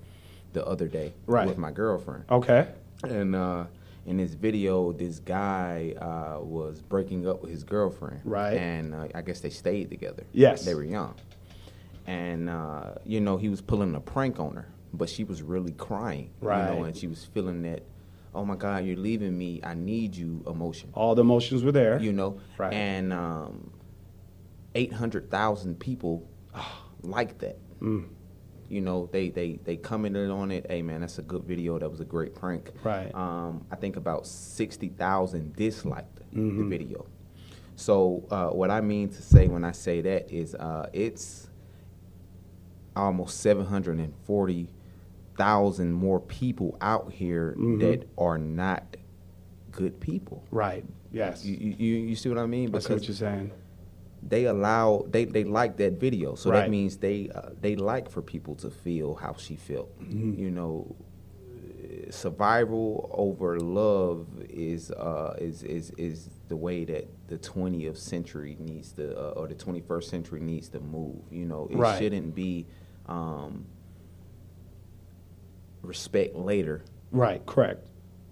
the 0.51 0.65
other 0.65 0.87
day 0.87 1.13
Right. 1.25 1.47
with 1.47 1.57
my 1.57 1.71
girlfriend, 1.71 2.25
Okay. 2.29 2.67
and 3.07 3.33
uh, 3.35 3.63
in 4.05 4.17
this 4.17 4.33
video, 4.33 4.91
this 4.91 5.19
guy 5.19 5.93
uh, 6.01 6.43
was 6.43 6.81
breaking 6.81 7.25
up 7.29 7.41
with 7.41 7.51
his 7.51 7.63
girlfriend. 7.63 8.19
Right. 8.25 8.57
And 8.57 8.93
uh, 8.93 9.07
I 9.15 9.21
guess 9.21 9.39
they 9.39 9.49
stayed 9.49 9.89
together. 9.89 10.25
Yes. 10.33 10.65
They 10.65 10.75
were 10.75 10.83
young. 10.83 11.15
And, 12.05 12.49
uh, 12.49 12.95
you 13.05 13.21
know, 13.21 13.37
he 13.37 13.47
was 13.47 13.61
pulling 13.61 13.95
a 13.95 14.01
prank 14.01 14.41
on 14.41 14.55
her, 14.57 14.67
but 14.93 15.09
she 15.09 15.23
was 15.23 15.41
really 15.41 15.73
crying. 15.73 16.29
You 16.41 16.47
know, 16.75 16.83
and 16.85 16.95
she 16.95 17.07
was 17.07 17.25
feeling 17.25 17.61
that, 17.63 17.83
oh 18.35 18.45
my 18.45 18.55
God, 18.55 18.85
you're 18.85 18.97
leaving 18.97 19.37
me. 19.37 19.59
I 19.63 19.73
need 19.73 20.15
you 20.15 20.43
emotion. 20.47 20.89
All 20.93 21.15
the 21.15 21.21
emotions 21.21 21.63
were 21.63 21.71
there. 21.71 21.99
You 21.99 22.13
know? 22.13 22.39
Right. 22.57 22.73
And 22.73 23.11
um, 23.13 23.71
800,000 24.75 25.79
people 25.79 26.27
like 27.01 27.37
that. 27.39 27.57
Mm. 27.81 28.07
You 28.69 28.81
know, 28.81 29.07
they, 29.11 29.29
they, 29.29 29.59
they 29.63 29.75
commented 29.77 30.29
on 30.31 30.49
it. 30.51 30.65
Hey, 30.69 30.81
man, 30.81 31.01
that's 31.01 31.19
a 31.19 31.21
good 31.21 31.43
video. 31.43 31.77
That 31.77 31.89
was 31.91 31.99
a 31.99 32.05
great 32.05 32.33
prank. 32.33 32.71
Right. 32.83 33.13
Um, 33.13 33.65
I 33.71 33.75
think 33.75 33.97
about 33.97 34.25
60,000 34.27 35.55
disliked 35.55 36.09
Mm-hmm. 36.33 36.57
the 36.57 36.77
video. 36.77 37.05
So, 37.75 38.23
uh, 38.31 38.47
what 38.47 38.71
I 38.71 38.81
mean 38.81 39.09
to 39.09 39.21
say 39.21 39.47
when 39.47 39.63
I 39.63 39.71
say 39.71 40.01
that 40.01 40.31
is 40.31 40.55
uh, 40.55 40.89
it's 40.91 41.47
almost 42.95 43.39
740,000 45.37 45.91
more 45.93 46.19
people 46.19 46.77
out 46.81 47.11
here 47.11 47.55
Mm-hmm. 47.57 47.79
that 47.79 48.07
are 48.17 48.37
not 48.37 48.97
good 49.71 49.99
people. 49.99 50.43
Right. 50.51 50.83
Yes. 51.11 51.45
You, 51.45 51.75
you, 51.77 51.95
you 51.97 52.15
see 52.15 52.29
what 52.29 52.37
I 52.37 52.45
mean? 52.45 52.75
I 52.75 52.79
see 52.79 52.93
what 52.93 53.07
you're 53.07 53.15
saying. 53.15 53.51
they 54.23 54.45
allow 54.45 55.05
they, 55.09 55.25
they 55.25 55.43
like 55.43 55.77
that 55.77 55.99
video 55.99 56.35
so 56.35 56.49
Right. 56.49 56.61
that 56.61 56.69
means 56.69 56.97
they 56.97 57.29
uh, 57.35 57.49
they 57.59 57.75
like 57.75 58.09
for 58.09 58.21
people 58.21 58.55
to 58.55 58.69
feel 58.69 59.15
how 59.15 59.33
she 59.37 59.55
felt 59.55 59.89
Mm-hmm. 60.01 60.39
you 60.39 60.49
know 60.51 60.95
survival 62.09 63.09
over 63.13 63.59
love 63.59 64.27
is 64.49 64.91
uh 64.91 65.35
is 65.39 65.63
is 65.63 65.91
is 65.97 66.29
the 66.47 66.55
way 66.55 66.85
that 66.85 67.07
the 67.27 67.37
20th 67.37 67.97
century 67.97 68.55
needs 68.59 68.91
to 68.93 69.17
uh, 69.17 69.31
or 69.31 69.47
the 69.47 69.55
21st 69.55 70.03
century 70.03 70.39
needs 70.41 70.69
to 70.69 70.79
move 70.79 71.17
you 71.31 71.45
know 71.45 71.67
it 71.71 71.75
Right. 71.77 71.97
shouldn't 71.99 72.33
be 72.35 72.65
um 73.07 73.65
respect 75.83 76.35
later 76.35 76.81
Right. 77.11 77.45
Correct. 77.45 77.87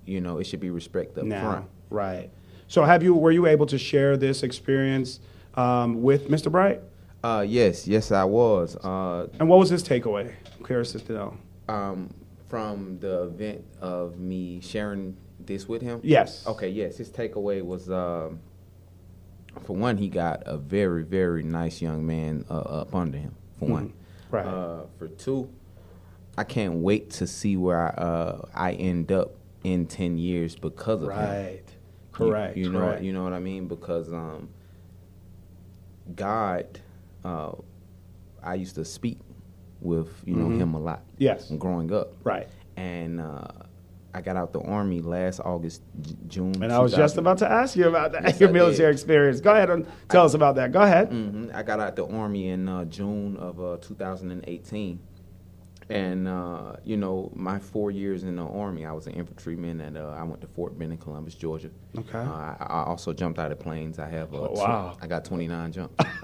you 0.05 0.19
know 0.21 0.39
it 0.39 0.45
should 0.45 0.59
be 0.59 0.69
respect 0.71 1.17
up 1.17 1.25
now. 1.25 1.41
front 1.41 1.65
Right. 1.89 2.29
So, 2.67 2.83
have 2.85 3.03
you 3.03 3.13
were 3.13 3.31
you 3.31 3.45
able 3.47 3.65
to 3.65 3.77
share 3.77 4.15
this 4.15 4.43
experience 4.43 5.19
um, 5.55 6.01
with 6.01 6.29
Mr. 6.29 6.49
Bright? 6.51 6.81
uh 7.23 7.45
yes 7.47 7.87
yes 7.87 8.11
i 8.11 8.23
was 8.23 8.75
uh 8.77 9.27
And 9.39 9.47
what 9.47 9.59
was 9.59 9.69
his 9.69 9.83
takeaway? 9.83 10.33
I'm 10.57 10.65
curious 10.65 10.93
to 10.93 11.13
know. 11.13 11.37
um, 11.69 12.09
from 12.49 12.97
the 12.99 13.23
event 13.23 13.63
of 13.81 14.17
me 14.17 14.59
sharing 14.61 15.15
this 15.39 15.67
with 15.67 15.81
him? 15.83 15.99
Yes. 16.03 16.45
Okay, 16.47 16.69
yes. 16.69 16.97
His 16.97 17.09
takeaway 17.09 17.61
was, 17.61 17.89
um, 17.89 18.39
for 19.65 19.75
one, 19.75 19.97
he 19.97 20.07
got 20.09 20.43
a 20.45 20.57
very, 20.57 21.03
very 21.03 21.43
nice 21.43 21.81
young 21.81 22.05
man 22.05 22.45
uh, 22.49 22.53
up 22.81 22.93
under 22.95 23.17
him, 23.17 23.35
for 23.59 23.65
one. 23.69 23.89
Mm-hmm. 23.89 24.35
Right. 24.35 24.45
Uh, 24.45 24.83
for 24.97 25.07
two, 25.07 25.49
I 26.37 26.43
can't 26.43 26.75
wait 26.75 27.09
to 27.11 27.27
see 27.27 27.57
where 27.57 27.79
I, 27.79 28.01
uh, 28.01 28.41
I 28.53 28.71
end 28.73 29.11
up 29.11 29.35
in 29.63 29.85
10 29.85 30.17
years 30.17 30.55
because 30.55 31.01
of 31.03 31.09
him. 31.11 31.17
Right. 31.17 31.63
You- 31.65 31.77
Correct. 32.11 32.57
You, 32.57 32.69
know, 32.71 32.79
correct. 32.79 33.03
you 33.03 33.13
know 33.13 33.23
what 33.23 33.33
I 33.33 33.39
mean? 33.39 33.67
Because 33.67 34.11
um, 34.11 34.49
God, 36.15 36.79
uh, 37.23 37.51
I 38.43 38.55
used 38.55 38.75
to 38.75 38.85
speak 38.85 39.17
with 39.79 40.09
you 40.25 40.35
know 40.35 40.49
him 40.49 40.73
a 40.75 40.79
lot. 40.79 40.99
Mm-hmm. 40.99 41.23
Yes. 41.23 41.51
growing 41.57 41.91
up. 41.93 42.13
Right. 42.23 42.47
And 42.77 43.19
uh, 43.21 43.47
I 44.13 44.21
got 44.21 44.35
out 44.35 44.53
the 44.53 44.61
army 44.61 45.01
last 45.01 45.39
August, 45.39 45.81
J- 46.01 46.15
June. 46.27 46.61
And 46.61 46.71
I 46.71 46.79
was 46.79 46.93
just 46.93 47.17
about 47.17 47.37
to 47.39 47.49
ask 47.49 47.75
you 47.75 47.87
about 47.87 48.11
that, 48.11 48.23
Yes, 48.23 48.39
your 48.39 48.49
I 48.49 48.51
military 48.51 48.91
did. 48.91 48.99
experience. 48.99 49.41
Go 49.41 49.51
ahead 49.53 49.69
and 49.69 49.87
tell 50.09 50.25
us 50.25 50.33
about 50.33 50.55
that. 50.55 50.71
Go 50.71 50.81
ahead. 50.81 51.09
Mhm. 51.11 51.53
I 51.55 51.63
got 51.63 51.79
out 51.79 51.95
the 51.95 52.05
army 52.05 52.49
in 52.49 52.67
uh, 52.67 52.85
June 52.85 53.37
of 53.37 53.59
uh, 53.59 53.77
2018. 53.81 54.99
And 55.91 56.27
uh, 56.27 56.73
you 56.83 56.97
know, 56.97 57.31
my 57.35 57.59
four 57.59 57.91
years 57.91 58.23
in 58.23 58.35
the 58.37 58.45
army, 58.45 58.85
I 58.85 58.91
was 58.93 59.07
an 59.07 59.13
infantryman, 59.13 59.81
and 59.81 59.97
uh, 59.97 60.09
I 60.09 60.23
went 60.23 60.41
to 60.41 60.47
Fort 60.47 60.77
Benning, 60.77 60.97
Columbus, 60.97 61.35
Georgia. 61.35 61.69
Okay. 61.97 62.17
Uh, 62.17 62.31
I, 62.31 62.55
I 62.59 62.83
also 62.85 63.13
jumped 63.13 63.39
out 63.39 63.51
of 63.51 63.59
planes. 63.59 63.99
I 63.99 64.07
have. 64.09 64.33
Oh, 64.33 64.47
tw- 64.47 64.57
wow. 64.57 64.97
I 65.01 65.07
got 65.07 65.25
29 65.25 65.71
jumps. 65.71 65.95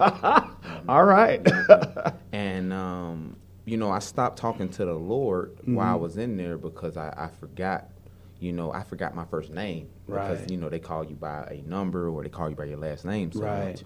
All 0.88 1.04
right. 1.04 1.46
and 2.32 2.72
um, 2.72 3.36
you 3.64 3.76
know, 3.76 3.90
I 3.90 3.98
stopped 3.98 4.38
talking 4.38 4.68
to 4.70 4.84
the 4.84 4.94
Lord 4.94 5.58
while 5.64 5.86
I 5.86 5.92
Mm-hmm. 5.92 6.02
was 6.02 6.16
in 6.16 6.36
there 6.38 6.56
because 6.56 6.96
I, 6.96 7.12
I 7.16 7.28
forgot, 7.28 7.88
you 8.40 8.52
know, 8.52 8.72
I 8.72 8.82
forgot 8.82 9.14
my 9.14 9.26
first 9.26 9.50
name 9.50 9.88
because 10.06 10.40
Right. 10.40 10.50
you 10.50 10.56
know 10.56 10.70
they 10.70 10.78
call 10.78 11.04
you 11.04 11.16
by 11.16 11.42
a 11.50 11.62
number 11.68 12.08
or 12.08 12.22
they 12.22 12.30
call 12.30 12.48
you 12.48 12.56
by 12.56 12.64
your 12.64 12.78
last 12.78 13.04
name 13.04 13.30
so 13.32 13.40
Right. 13.40 13.68
much. 13.72 13.82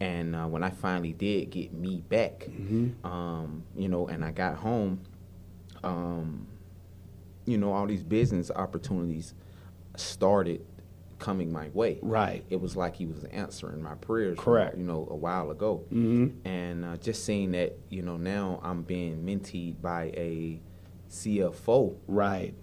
And 0.00 0.34
uh, 0.36 0.46
when 0.46 0.62
I 0.62 0.70
finally 0.70 1.12
did 1.12 1.50
get 1.50 1.72
me 1.74 2.00
back, 2.08 2.48
Mm-hmm. 2.48 3.06
um, 3.06 3.64
you 3.76 3.88
know, 3.88 4.06
and 4.08 4.24
I 4.24 4.30
got 4.30 4.54
home, 4.56 5.00
um, 5.84 6.46
you 7.46 7.56
know, 7.58 7.72
all 7.72 7.86
these 7.86 8.02
business 8.02 8.50
opportunities 8.54 9.34
started 9.96 10.64
coming 11.18 11.50
my 11.50 11.68
way. 11.70 11.98
Right. 12.02 12.44
It 12.50 12.60
was 12.60 12.76
like 12.76 12.94
he 12.94 13.06
was 13.06 13.24
answering 13.24 13.82
my 13.82 13.94
prayers. 13.96 14.38
Correct. 14.38 14.76
you 14.78 14.84
know, 14.84 15.08
a 15.10 15.16
while 15.16 15.50
ago. 15.50 15.82
Mm-hmm. 15.92 16.46
And 16.46 16.84
uh, 16.84 16.96
just 16.98 17.24
seeing 17.24 17.50
that, 17.52 17.76
you 17.88 18.02
know, 18.02 18.16
now 18.16 18.60
I'm 18.62 18.82
being 18.82 19.24
mentored 19.24 19.80
by 19.82 20.12
a 20.16 20.60
CFO. 21.10 21.96
right. 22.06 22.54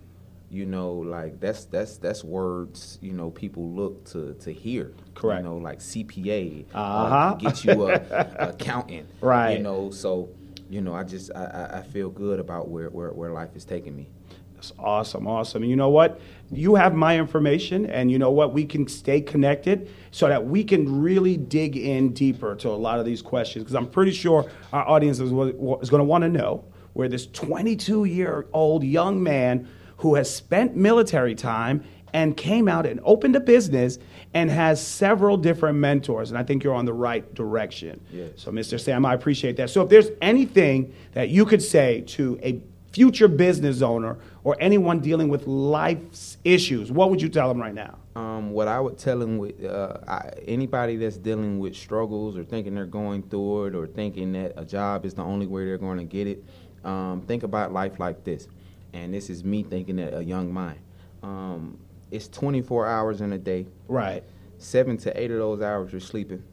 You 0.52 0.68
know, 0.68 0.94
like 0.94 1.40
that's 1.42 1.66
that's 1.66 1.98
that's 1.98 2.24
words. 2.24 3.00
You 3.02 3.14
know, 3.14 3.32
people 3.32 3.68
look 3.72 4.06
to 4.12 4.36
to 4.36 4.54
hear. 4.54 4.94
Correct. 5.16 5.44
You 5.44 5.50
know, 5.50 5.58
like 5.58 5.80
CPA. 5.80 6.66
uh, 6.74 6.78
Uh-huh. 6.78 7.34
get 7.40 7.66
you 7.66 7.90
a 7.90 7.94
accountant. 8.52 9.10
Right. 9.22 9.58
You 9.58 9.64
know, 9.64 9.90
so 9.90 10.30
you 10.70 10.82
know, 10.82 10.94
I 10.94 11.04
just 11.04 11.32
I, 11.36 11.80
I, 11.80 11.82
feel 11.82 12.10
good 12.10 12.40
about 12.40 12.70
where, 12.70 12.90
where 12.90 13.12
where 13.12 13.32
life 13.32 13.56
is 13.56 13.66
taking 13.66 13.96
me. 13.96 14.08
That's 14.56 14.74
awesome, 14.80 15.28
awesome. 15.28 15.64
And 15.64 15.70
you 15.70 15.76
know 15.76 15.90
what? 15.90 16.20
You 16.52 16.76
have 16.76 16.96
my 16.96 17.20
information, 17.20 17.86
and 17.86 18.10
you 18.10 18.18
know 18.18 18.32
what? 18.32 18.54
We 18.54 18.66
can 18.66 18.88
stay 18.88 19.22
connected 19.22 19.90
so 20.12 20.28
that 20.28 20.46
we 20.46 20.64
can 20.64 21.02
really 21.02 21.38
dig 21.38 21.78
in 21.78 22.14
deeper 22.14 22.56
to 22.56 22.70
a 22.70 22.72
lot 22.72 23.00
of 23.00 23.06
these 23.06 23.22
questions 23.22 23.64
because 23.64 23.76
I'm 23.76 23.88
pretty 23.88 24.12
sure 24.12 24.50
our 24.74 24.88
audience 24.88 25.20
is, 25.20 25.32
is 25.32 25.90
going 25.90 26.00
to 26.00 26.04
want 26.04 26.24
to 26.24 26.30
know 26.30 26.64
where 26.94 27.10
this 27.10 27.28
22 27.28 28.06
year 28.06 28.48
old 28.54 28.84
young 28.84 29.22
man 29.22 29.68
who 29.98 30.16
has 30.16 30.34
spent 30.34 30.76
military 30.76 31.36
time 31.36 31.84
and 32.16 32.38
came 32.38 32.70
out 32.70 32.86
and 32.86 33.02
opened 33.04 33.36
a 33.36 33.42
business 33.42 34.00
and 34.34 34.50
has 34.50 34.82
several 34.82 35.36
different 35.36 35.78
mentors. 35.78 36.32
And 36.32 36.38
I 36.38 36.44
think 36.44 36.64
you're 36.64 36.74
on 36.74 36.86
the 36.86 36.94
right 36.94 37.32
direction. 37.36 38.00
Yes. 38.10 38.30
So, 38.38 38.52
Mr. 38.52 38.80
Sam, 38.80 39.06
I 39.06 39.14
appreciate 39.14 39.58
that. 39.58 39.70
So, 39.70 39.82
if 39.82 39.90
there's 39.90 40.12
anything 40.22 40.96
that 41.12 41.28
you 41.28 41.46
could 41.46 41.62
say 41.62 42.06
to 42.08 42.40
a 42.42 42.62
future 42.94 43.28
business 43.28 43.82
owner 43.82 44.18
or 44.46 44.56
anyone 44.62 45.02
dealing 45.02 45.28
with 45.28 45.46
life's 45.46 46.38
issues, 46.46 46.90
what 46.90 47.10
would 47.10 47.22
you 47.22 47.28
tell 47.28 47.50
them 47.50 47.60
right 47.62 47.74
now? 47.74 47.98
Um, 48.16 48.52
what 48.52 48.70
I 48.70 48.80
would 48.80 48.98
tell 48.98 49.20
them 49.20 49.38
with 49.38 49.66
uh, 49.66 49.98
I, 50.08 50.30
anybody 50.48 50.96
that's 50.96 51.18
dealing 51.18 51.60
with 51.60 51.76
struggles 51.76 52.38
or 52.38 52.46
thinking 52.46 52.76
they're 52.76 52.86
going 52.86 53.24
through 53.24 53.66
it 53.66 53.76
or 53.76 53.88
thinking 53.88 54.32
that 54.34 54.54
a 54.56 54.64
job 54.64 55.06
is 55.06 55.16
the 55.16 55.24
only 55.24 55.48
way 55.48 55.66
they're 55.66 55.78
going 55.78 55.98
to 55.98 56.06
get 56.06 56.28
it, 56.28 56.46
um, 56.86 57.24
think 57.28 57.44
about 57.44 57.74
life 57.74 58.00
like 58.00 58.24
this. 58.24 58.48
And 58.94 59.14
this 59.14 59.30
is 59.30 59.44
me 59.44 59.64
thinking 59.64 59.98
that 59.98 60.18
a 60.18 60.24
young 60.24 60.54
mind. 60.54 60.80
Um, 61.22 61.80
it's 62.12 62.28
24 62.28 62.88
hours 62.88 63.22
in 63.22 63.34
a 63.34 63.38
day. 63.38 63.68
Right. 63.88 64.24
Seven 64.58 64.98
to 64.98 65.20
eight 65.20 65.32
of 65.32 65.38
those 65.38 65.62
hours 65.62 65.92
you're 65.92 66.02
sleeping. 66.02 66.44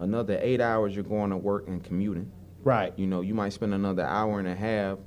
Another 0.00 0.38
eight 0.42 0.60
hours 0.60 0.94
you're 0.94 1.04
going 1.04 1.30
to 1.30 1.36
work 1.36 1.68
and 1.68 1.82
commuting. 1.82 2.30
Right. 2.62 2.92
You 2.96 3.06
know, 3.06 3.20
you 3.20 3.34
might 3.34 3.52
spend 3.52 3.74
another 3.74 4.04
hour 4.04 4.38
and 4.38 4.48
a 4.48 4.54
half 4.54 4.98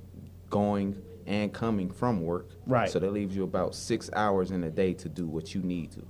going 0.49 1.01
and 1.25 1.53
coming 1.53 1.89
from 1.89 2.21
work. 2.21 2.49
Right. 2.65 2.89
So 2.89 2.99
that 2.99 3.11
leaves 3.11 3.35
you 3.35 3.43
about 3.43 3.75
six 3.75 4.09
hours 4.13 4.51
in 4.51 4.63
a 4.63 4.71
day 4.71 4.93
to 4.93 5.09
do 5.09 5.27
what 5.27 5.53
you 5.53 5.61
need 5.61 5.91
to. 5.91 6.05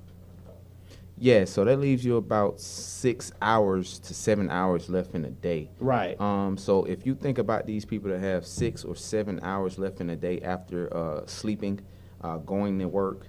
Yeah, 1.19 1.45
so 1.45 1.65
that 1.65 1.79
leaves 1.79 2.05
you 2.05 2.17
about 2.17 2.59
six 2.59 3.31
hours 3.41 3.97
to 3.99 4.13
seven 4.13 4.51
hours 4.51 4.87
left 4.87 5.15
in 5.15 5.25
a 5.25 5.31
day. 5.31 5.71
Right. 5.79 6.19
Um, 6.21 6.57
so 6.57 6.83
if 6.83 7.07
you 7.07 7.15
think 7.15 7.39
about 7.39 7.65
these 7.65 7.85
people 7.85 8.11
that 8.11 8.19
have 8.19 8.45
six 8.45 8.83
or 8.83 8.95
seven 8.95 9.39
hours 9.41 9.79
left 9.79 9.99
in 9.99 10.11
a 10.11 10.15
day 10.15 10.39
after 10.41 10.95
uh, 10.95 11.25
sleeping, 11.25 11.79
uh, 12.21 12.37
going 12.37 12.77
to 12.79 12.87
work, 12.87 13.25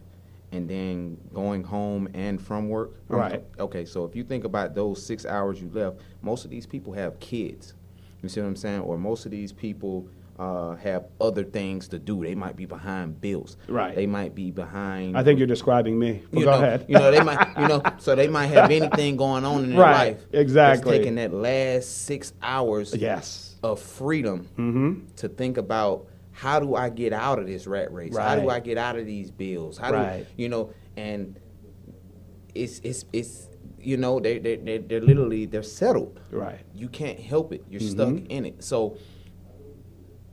and 0.52 0.68
then 0.68 1.18
going 1.34 1.62
home 1.62 2.08
and 2.14 2.40
from 2.40 2.68
work. 2.68 2.92
Right. 3.08 3.44
Okay, 3.58 3.84
so 3.84 4.04
if 4.04 4.16
you 4.16 4.24
think 4.24 4.44
about 4.44 4.74
those 4.74 5.04
six 5.04 5.26
hours 5.26 5.60
you 5.60 5.70
left, 5.72 5.98
most 6.22 6.44
of 6.44 6.50
these 6.50 6.66
people 6.66 6.92
have 6.94 7.18
kids. 7.20 7.74
You 8.22 8.28
see 8.28 8.40
what 8.40 8.46
I'm 8.48 8.56
saying? 8.56 8.80
Or 8.80 8.98
most 8.98 9.24
of 9.26 9.30
these 9.30 9.52
people 9.52 10.08
uh, 10.38 10.74
have 10.76 11.04
other 11.20 11.44
things 11.44 11.86
to 11.88 11.98
do. 11.98 12.22
They 12.22 12.34
might 12.34 12.56
be 12.56 12.64
behind 12.64 13.20
bills. 13.20 13.56
Right. 13.68 13.94
They 13.94 14.06
might 14.06 14.34
be 14.34 14.50
behind. 14.50 15.16
I 15.18 15.22
think 15.22 15.38
you're 15.38 15.46
describing 15.48 15.98
me. 15.98 16.22
But 16.32 16.38
you 16.40 16.44
go 16.44 16.52
know, 16.52 16.58
ahead. 16.58 16.84
you 16.88 16.94
know, 16.98 17.10
they 17.10 17.20
might, 17.22 17.58
you 17.58 17.68
know, 17.68 17.82
so 17.98 18.14
they 18.14 18.28
might 18.28 18.46
have 18.48 18.70
anything 18.70 19.16
going 19.16 19.44
on 19.44 19.64
in 19.64 19.70
their 19.70 19.80
Right, 19.80 20.12
life. 20.16 20.26
exactly. 20.32 20.98
Taking 20.98 21.16
that 21.16 21.32
last 21.32 22.04
six 22.06 22.32
hours 22.42 22.94
yes. 22.96 23.56
of 23.62 23.80
freedom 23.80 24.48
Mm-hmm. 24.58 25.06
to 25.16 25.28
think 25.28 25.56
about 25.58 26.06
how 26.38 26.60
do 26.60 26.76
I 26.76 26.88
get 26.88 27.12
out 27.12 27.40
of 27.40 27.46
this 27.48 27.66
rat 27.66 27.92
race? 27.92 28.16
How 28.16 28.36
do 28.36 28.48
I 28.48 28.60
get 28.60 28.78
out 28.78 28.96
of 28.96 29.06
these 29.06 29.28
bills? 29.32 29.76
How 29.76 29.90
Right. 29.90 30.18
do 30.36 30.42
you 30.42 30.48
know? 30.48 30.70
And 30.96 31.36
it's 32.54 32.80
it's 32.84 33.04
it's 33.12 33.48
you 33.80 33.96
know 33.96 34.20
they 34.20 34.38
they 34.38 34.54
they 34.54 34.78
they're 34.78 35.00
literally 35.00 35.46
they're 35.46 35.64
settled. 35.64 36.20
Right. 36.30 36.60
You 36.76 36.88
can't 36.88 37.18
help 37.18 37.52
it. 37.52 37.64
You're 37.68 37.80
Mhm. 37.80 37.90
stuck 37.90 38.30
in 38.30 38.44
it. 38.46 38.62
So 38.62 38.96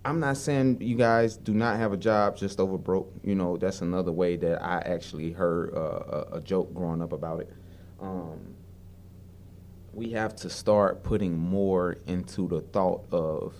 I'm 0.03 0.19
not 0.19 0.37
saying 0.37 0.77
you 0.81 0.95
guys 0.95 1.37
do 1.37 1.55
not 1.55 1.77
have 1.77 1.91
a 1.91 1.97
job 1.97 2.37
just 2.37 2.59
over 2.59 2.77
broke. 2.77 3.11
You 3.23 3.33
know 3.33 3.57
that's 3.57 3.81
another 3.81 4.11
way 4.11 4.37
that 4.37 4.63
I 4.63 4.77
actually 4.85 5.31
heard 5.31 5.73
uh, 5.75 5.79
a, 5.79 6.37
a 6.37 6.41
joke 6.41 6.71
growing 6.75 7.01
up 7.01 7.13
about 7.13 7.41
it. 7.41 7.51
Um, 7.99 8.53
we 9.91 10.11
have 10.11 10.35
to 10.35 10.51
start 10.51 11.01
putting 11.01 11.35
more 11.35 11.97
into 12.05 12.47
the 12.47 12.61
thought 12.61 13.05
of 13.11 13.55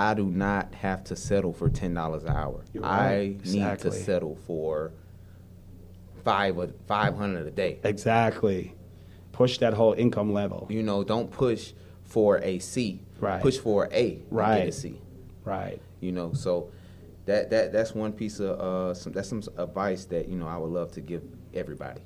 I 0.00 0.14
do 0.14 0.24
not 0.24 0.74
have 0.76 1.04
to 1.04 1.16
settle 1.16 1.52
for 1.52 1.68
ten 1.68 1.92
dollars 1.92 2.24
an 2.24 2.30
hour. 2.30 2.64
You're 2.72 2.86
I 2.86 3.06
right. 3.06 3.44
need 3.44 3.78
to 3.80 3.92
settle 3.92 4.38
for 4.46 4.92
five 6.24 6.56
or 6.56 6.68
five 6.86 7.14
hundred 7.14 7.46
a 7.46 7.50
day. 7.50 7.80
Exactly. 7.84 8.74
Push 9.32 9.58
that 9.58 9.74
whole 9.74 9.92
income 9.92 10.32
level. 10.32 10.66
You 10.70 10.82
know, 10.82 11.04
don't 11.04 11.30
push 11.30 11.74
for 12.04 12.38
a 12.38 12.60
C. 12.60 13.02
Right. 13.18 13.42
Push 13.42 13.58
for 13.58 13.90
a 13.92 14.22
Right. 14.30 14.60
Get 14.60 14.68
a 14.68 14.72
C. 14.72 14.98
Right. 15.44 15.82
You 16.00 16.12
know, 16.12 16.32
so 16.32 16.70
that 17.26 17.50
that 17.50 17.70
that's 17.70 17.94
one 17.94 18.14
piece 18.14 18.40
of 18.40 18.58
uh, 18.58 18.94
some 18.94 19.12
that's 19.12 19.28
some 19.28 19.42
advice 19.58 20.06
that 20.06 20.28
you 20.28 20.36
know 20.36 20.46
I 20.46 20.56
would 20.56 20.70
love 20.70 20.92
to 20.92 21.02
give 21.02 21.22
everybody. 21.52 22.00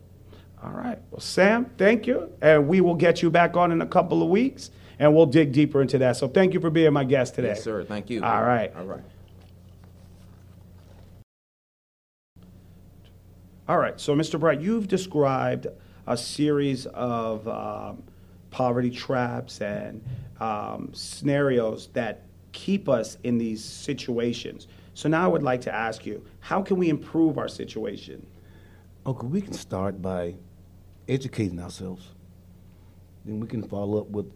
All 0.64 0.72
right. 0.72 0.98
Well, 1.12 1.20
Sam, 1.20 1.70
thank 1.78 2.08
you. 2.08 2.32
And 2.42 2.66
we 2.66 2.80
will 2.80 2.96
get 2.96 3.22
you 3.22 3.30
back 3.30 3.56
on 3.56 3.70
in 3.70 3.82
a 3.82 3.86
couple 3.86 4.20
of 4.20 4.30
weeks 4.30 4.72
and 4.98 5.14
we'll 5.14 5.26
dig 5.26 5.52
deeper 5.52 5.82
into 5.82 5.98
that. 5.98 6.16
So 6.16 6.28
thank 6.28 6.54
you 6.54 6.60
for 6.60 6.70
being 6.70 6.92
my 6.92 7.04
guest 7.04 7.34
today. 7.34 7.48
Yes, 7.48 7.62
sir. 7.62 7.84
Thank 7.84 8.10
you. 8.10 8.22
All 8.22 8.42
right. 8.42 8.74
All 8.76 8.84
right. 8.84 9.02
All 13.66 13.78
right. 13.78 13.98
So, 13.98 14.14
Mr. 14.14 14.38
Bright, 14.38 14.60
you've 14.60 14.88
described 14.88 15.66
a 16.06 16.16
series 16.16 16.84
of 16.86 17.48
um, 17.48 18.02
poverty 18.50 18.90
traps 18.90 19.60
and 19.60 20.04
um, 20.38 20.90
scenarios 20.92 21.88
that 21.94 22.22
keep 22.52 22.88
us 22.88 23.16
in 23.24 23.38
these 23.38 23.64
situations. 23.64 24.68
So 24.94 25.08
now 25.08 25.24
I 25.24 25.26
would 25.26 25.42
like 25.42 25.60
to 25.62 25.74
ask 25.74 26.06
you, 26.06 26.24
how 26.40 26.62
can 26.62 26.76
we 26.76 26.88
improve 26.88 27.38
our 27.38 27.48
situation? 27.48 28.24
Okay, 29.06 29.26
we 29.26 29.40
can 29.40 29.54
start 29.54 30.00
by 30.00 30.34
educating 31.08 31.58
ourselves. 31.58 32.06
Then 33.24 33.40
we 33.40 33.46
can 33.46 33.62
follow 33.62 34.00
up 34.00 34.08
with 34.08 34.30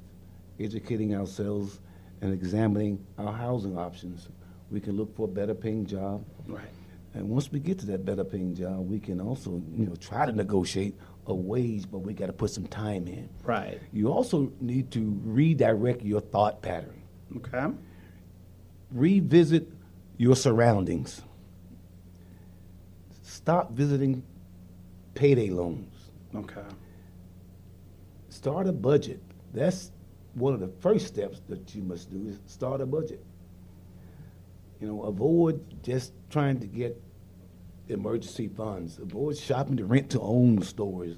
educating 0.61 1.15
ourselves 1.15 1.81
and 2.21 2.33
examining 2.33 3.05
our 3.17 3.33
housing 3.33 3.79
options. 3.79 4.29
We 4.71 4.81
can 4.81 4.97
look 4.97 5.15
for 5.17 5.25
a 5.25 5.31
better 5.31 5.55
paying 5.55 5.87
job. 5.87 6.25
Right. 6.47 6.69
And 7.15 7.29
once 7.29 7.51
we 7.51 7.59
get 7.59 7.79
to 7.81 7.87
that 7.87 8.05
better 8.05 8.25
paying 8.25 8.55
job, 8.55 8.89
we 8.89 9.01
can 9.01 9.21
also, 9.21 9.63
you 9.75 9.87
know, 9.87 9.95
try 9.97 10.27
to 10.27 10.33
negotiate 10.33 10.95
a 11.27 11.35
wage, 11.35 11.91
but 11.91 11.99
we 11.99 12.13
got 12.13 12.27
to 12.27 12.33
put 12.33 12.51
some 12.51 12.67
time 12.67 13.07
in. 13.07 13.29
Right. 13.45 13.81
You 13.93 14.13
also 14.13 14.53
need 14.61 14.91
to 14.93 15.21
redirect 15.25 16.03
your 16.03 16.21
thought 16.21 16.63
pattern. 16.63 17.03
Okay. 17.37 17.67
Revisit 18.93 19.69
your 20.17 20.37
surroundings. 20.37 21.23
Stop 23.23 23.73
visiting 23.73 24.23
payday 25.15 25.51
loans. 25.51 25.95
Okay. 26.35 26.61
Start 28.29 28.67
a 28.67 28.73
budget. 28.73 29.21
That's 29.53 29.91
one 30.39 30.55
of 30.55 30.61
the 30.61 30.69
first 30.81 31.07
steps 31.07 31.41
that 31.49 31.75
you 31.75 31.83
must 31.83 32.11
do 32.11 32.29
is 32.29 32.39
start 32.47 32.81
a 32.81 32.87
budget. 32.87 33.25
You 34.81 34.89
know, 34.89 35.03
avoid 35.03 35.83
just 35.83 36.13
trying 36.31 36.61
to 36.61 36.67
get 36.67 37.01
emergency 37.89 38.49
funds. 38.49 38.99
Avoid 38.99 39.37
shopping 39.37 39.77
to 39.79 39.85
rent 39.85 40.11
to 40.11 40.21
own 40.21 40.63
stores. 40.63 41.17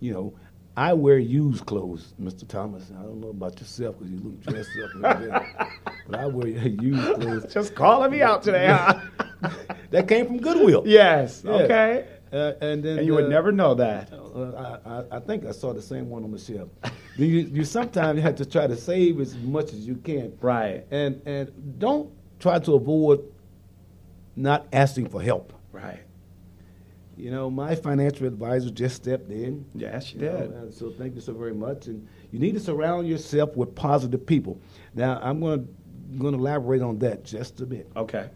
You 0.00 0.12
know, 0.12 0.34
I 0.76 0.92
wear 0.92 1.18
used 1.18 1.64
clothes, 1.64 2.12
Mr. 2.20 2.46
Thomas. 2.46 2.90
I 2.98 3.02
don't 3.02 3.20
know 3.20 3.30
about 3.30 3.58
yourself 3.60 3.98
because 3.98 4.12
you 4.12 4.18
look 4.18 4.40
dressed 4.42 4.70
up 4.84 5.80
but 6.08 6.20
I 6.20 6.26
wear 6.26 6.48
used 6.48 7.14
clothes. 7.14 7.52
Just 7.52 7.74
calling 7.74 8.10
me 8.10 8.20
out 8.20 8.42
today, 8.42 8.66
huh? 8.66 9.00
that 9.90 10.06
came 10.06 10.26
from 10.26 10.38
Goodwill. 10.38 10.82
yes. 10.86 11.42
Yeah. 11.44 11.52
Okay. 11.52 12.06
Uh, 12.32 12.52
and 12.60 12.82
then 12.82 12.98
And 12.98 13.06
you 13.06 13.14
would 13.14 13.26
uh, 13.26 13.28
never 13.28 13.52
know 13.52 13.74
that. 13.74 14.12
uh, 14.12 14.78
I, 14.84 14.90
I, 14.98 15.04
I 15.16 15.20
think 15.20 15.46
I 15.46 15.52
saw 15.52 15.72
the 15.72 15.80
same 15.82 16.08
one 16.10 16.24
on 16.24 16.32
the 16.32 16.38
shelf. 16.38 16.68
you, 17.16 17.26
you 17.26 17.64
sometimes 17.64 18.20
have 18.20 18.34
to 18.36 18.44
try 18.44 18.66
to 18.66 18.76
save 18.76 19.20
as 19.20 19.36
much 19.36 19.72
as 19.72 19.86
you 19.86 19.94
can, 19.96 20.36
Right. 20.40 20.84
and 20.90 21.22
and 21.24 21.78
don't 21.78 22.10
try 22.40 22.58
to 22.58 22.74
avoid 22.74 23.22
not 24.34 24.66
asking 24.72 25.08
for 25.08 25.22
help. 25.22 25.52
Right. 25.72 26.00
You 27.16 27.30
know, 27.30 27.48
my 27.48 27.74
financial 27.74 28.26
advisor 28.26 28.70
just 28.70 28.96
stepped 28.96 29.30
in. 29.30 29.64
Yes, 29.74 30.14
know, 30.14 30.20
did. 30.38 30.50
and 30.50 30.74
so 30.74 30.90
thank 30.90 31.14
you 31.14 31.20
so 31.22 31.32
very 31.32 31.54
much. 31.54 31.86
And 31.86 32.06
you 32.30 32.38
need 32.38 32.52
to 32.54 32.60
surround 32.60 33.08
yourself 33.08 33.56
with 33.56 33.74
positive 33.74 34.26
people. 34.26 34.60
Now 34.94 35.18
I'm 35.22 35.40
going 35.40 35.64
to 35.66 36.18
going 36.18 36.34
to 36.34 36.38
elaborate 36.38 36.82
on 36.82 36.98
that 37.00 37.24
just 37.24 37.60
a 37.60 37.66
bit 37.66 37.90
Okay. 37.96 38.28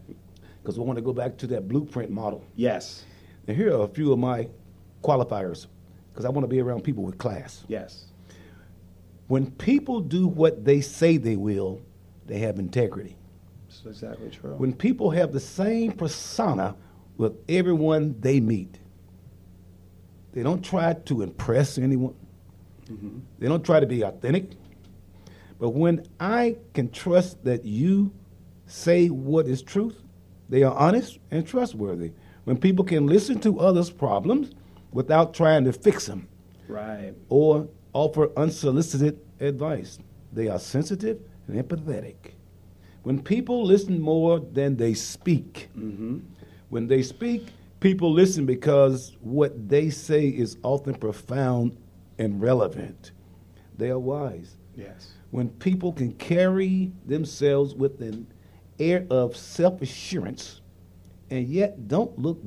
because 0.62 0.76
I 0.78 0.80
want 0.80 0.96
to 0.96 1.02
go 1.02 1.12
back 1.12 1.36
to 1.38 1.46
that 1.48 1.68
blueprint 1.68 2.10
model. 2.10 2.42
Yes. 2.56 3.04
And 3.46 3.56
here 3.56 3.76
are 3.76 3.84
a 3.84 3.88
few 3.88 4.12
of 4.12 4.18
my 4.18 4.48
qualifiers 5.02 5.66
because 6.12 6.24
I 6.24 6.28
want 6.28 6.44
to 6.44 6.48
be 6.48 6.60
around 6.60 6.84
people 6.84 7.02
with 7.02 7.18
class. 7.18 7.64
Yes. 7.68 8.06
When 9.28 9.50
people 9.52 10.00
do 10.00 10.26
what 10.26 10.64
they 10.64 10.80
say 10.80 11.16
they 11.16 11.36
will, 11.36 11.80
they 12.26 12.38
have 12.38 12.58
integrity. 12.58 13.16
That's 13.68 13.86
exactly 13.86 14.30
true. 14.30 14.54
When 14.54 14.72
people 14.72 15.10
have 15.10 15.32
the 15.32 15.40
same 15.40 15.92
persona 15.92 16.74
with 17.16 17.36
everyone 17.48 18.16
they 18.20 18.40
meet, 18.40 18.78
they 20.32 20.42
don't 20.42 20.64
try 20.64 20.92
to 20.94 21.22
impress 21.22 21.78
anyone. 21.78 22.14
Mm-hmm. 22.90 23.18
They 23.38 23.48
don't 23.48 23.64
try 23.64 23.80
to 23.80 23.86
be 23.86 24.02
authentic. 24.02 24.50
But 25.58 25.70
when 25.70 26.06
I 26.18 26.56
can 26.74 26.90
trust 26.90 27.44
that 27.44 27.64
you 27.64 28.12
say 28.66 29.08
what 29.08 29.46
is 29.46 29.62
truth, 29.62 30.02
they 30.48 30.62
are 30.62 30.74
honest 30.74 31.18
and 31.30 31.46
trustworthy. 31.46 32.12
When 32.44 32.56
people 32.56 32.84
can 32.84 33.06
listen 33.06 33.40
to 33.40 33.60
others' 33.60 33.90
problems 33.90 34.52
without 34.92 35.34
trying 35.34 35.64
to 35.64 35.72
fix 35.72 36.06
them, 36.06 36.28
right. 36.68 37.14
or 37.28 37.68
offer 37.92 38.30
unsolicited 38.36 39.20
advice. 39.40 39.98
They 40.32 40.48
are 40.48 40.58
sensitive 40.58 41.20
and 41.48 41.62
empathetic. 41.62 42.34
When 43.02 43.22
people 43.22 43.64
listen 43.64 44.00
more 44.00 44.40
than 44.40 44.76
they 44.76 44.94
speak, 44.94 45.70
mm-hmm. 45.76 46.18
when 46.68 46.86
they 46.86 47.02
speak, 47.02 47.48
people 47.80 48.12
listen 48.12 48.46
because 48.46 49.16
what 49.20 49.68
they 49.68 49.90
say 49.90 50.28
is 50.28 50.58
often 50.62 50.94
profound 50.94 51.78
and 52.18 52.40
relevant. 52.40 53.12
They 53.76 53.90
are 53.90 53.98
wise. 53.98 54.56
Yes. 54.76 55.12
When 55.30 55.48
people 55.48 55.92
can 55.92 56.12
carry 56.12 56.92
themselves 57.06 57.74
with 57.74 58.00
an 58.02 58.26
air 58.78 59.06
of 59.10 59.36
self 59.36 59.80
assurance 59.80 60.59
and 61.30 61.46
yet 61.46 61.88
don't 61.88 62.18
look 62.18 62.40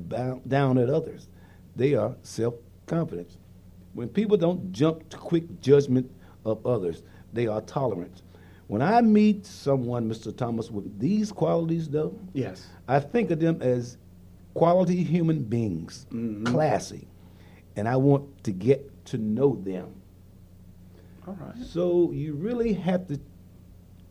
down 0.48 0.78
at 0.78 0.90
others. 0.90 1.28
They 1.76 1.96
are 1.96 2.16
self 2.22 2.56
confident. 2.86 3.38
When 3.94 4.10
people 4.10 4.38
don't 4.38 4.72
jump 4.72 5.10
to 5.10 5.18
quick 5.18 5.62
judgment 5.62 6.12
of 6.46 6.66
others, 6.66 7.04
they 7.32 7.48
are 7.48 7.62
tolerant. 7.62 8.22
When 8.68 8.82
I 8.82 9.02
meet 9.02 9.46
someone, 9.46 10.10
Mr. 10.10 10.36
Thomas, 10.36 10.72
with 10.72 11.00
these 11.00 11.32
qualities, 11.32 11.90
though, 11.90 12.18
Yes. 12.34 12.68
I 12.88 13.00
think 13.00 13.32
of 13.32 13.40
them 13.40 13.62
as 13.62 13.98
quality 14.54 15.04
human 15.04 15.44
beings, 15.44 16.08
mm-hmm. 16.12 16.46
classy, 16.46 17.08
and 17.76 17.88
I 17.88 17.96
want 17.98 18.44
to 18.46 18.52
get 18.52 19.06
to 19.08 19.18
know 19.18 19.56
them. 19.64 19.94
All 21.28 21.38
right. 21.40 21.58
So 21.64 22.12
you 22.12 22.34
really 22.34 22.74
have 22.74 23.08
to 23.08 23.20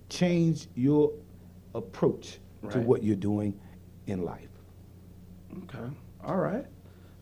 change 0.09 0.69
your 0.75 1.13
approach 1.75 2.39
to 2.71 2.79
what 2.79 3.03
you're 3.03 3.17
doing 3.17 3.59
in 4.07 4.25
life. 4.25 4.52
Okay. 5.65 5.93
All 6.25 6.37
right. 6.37 6.65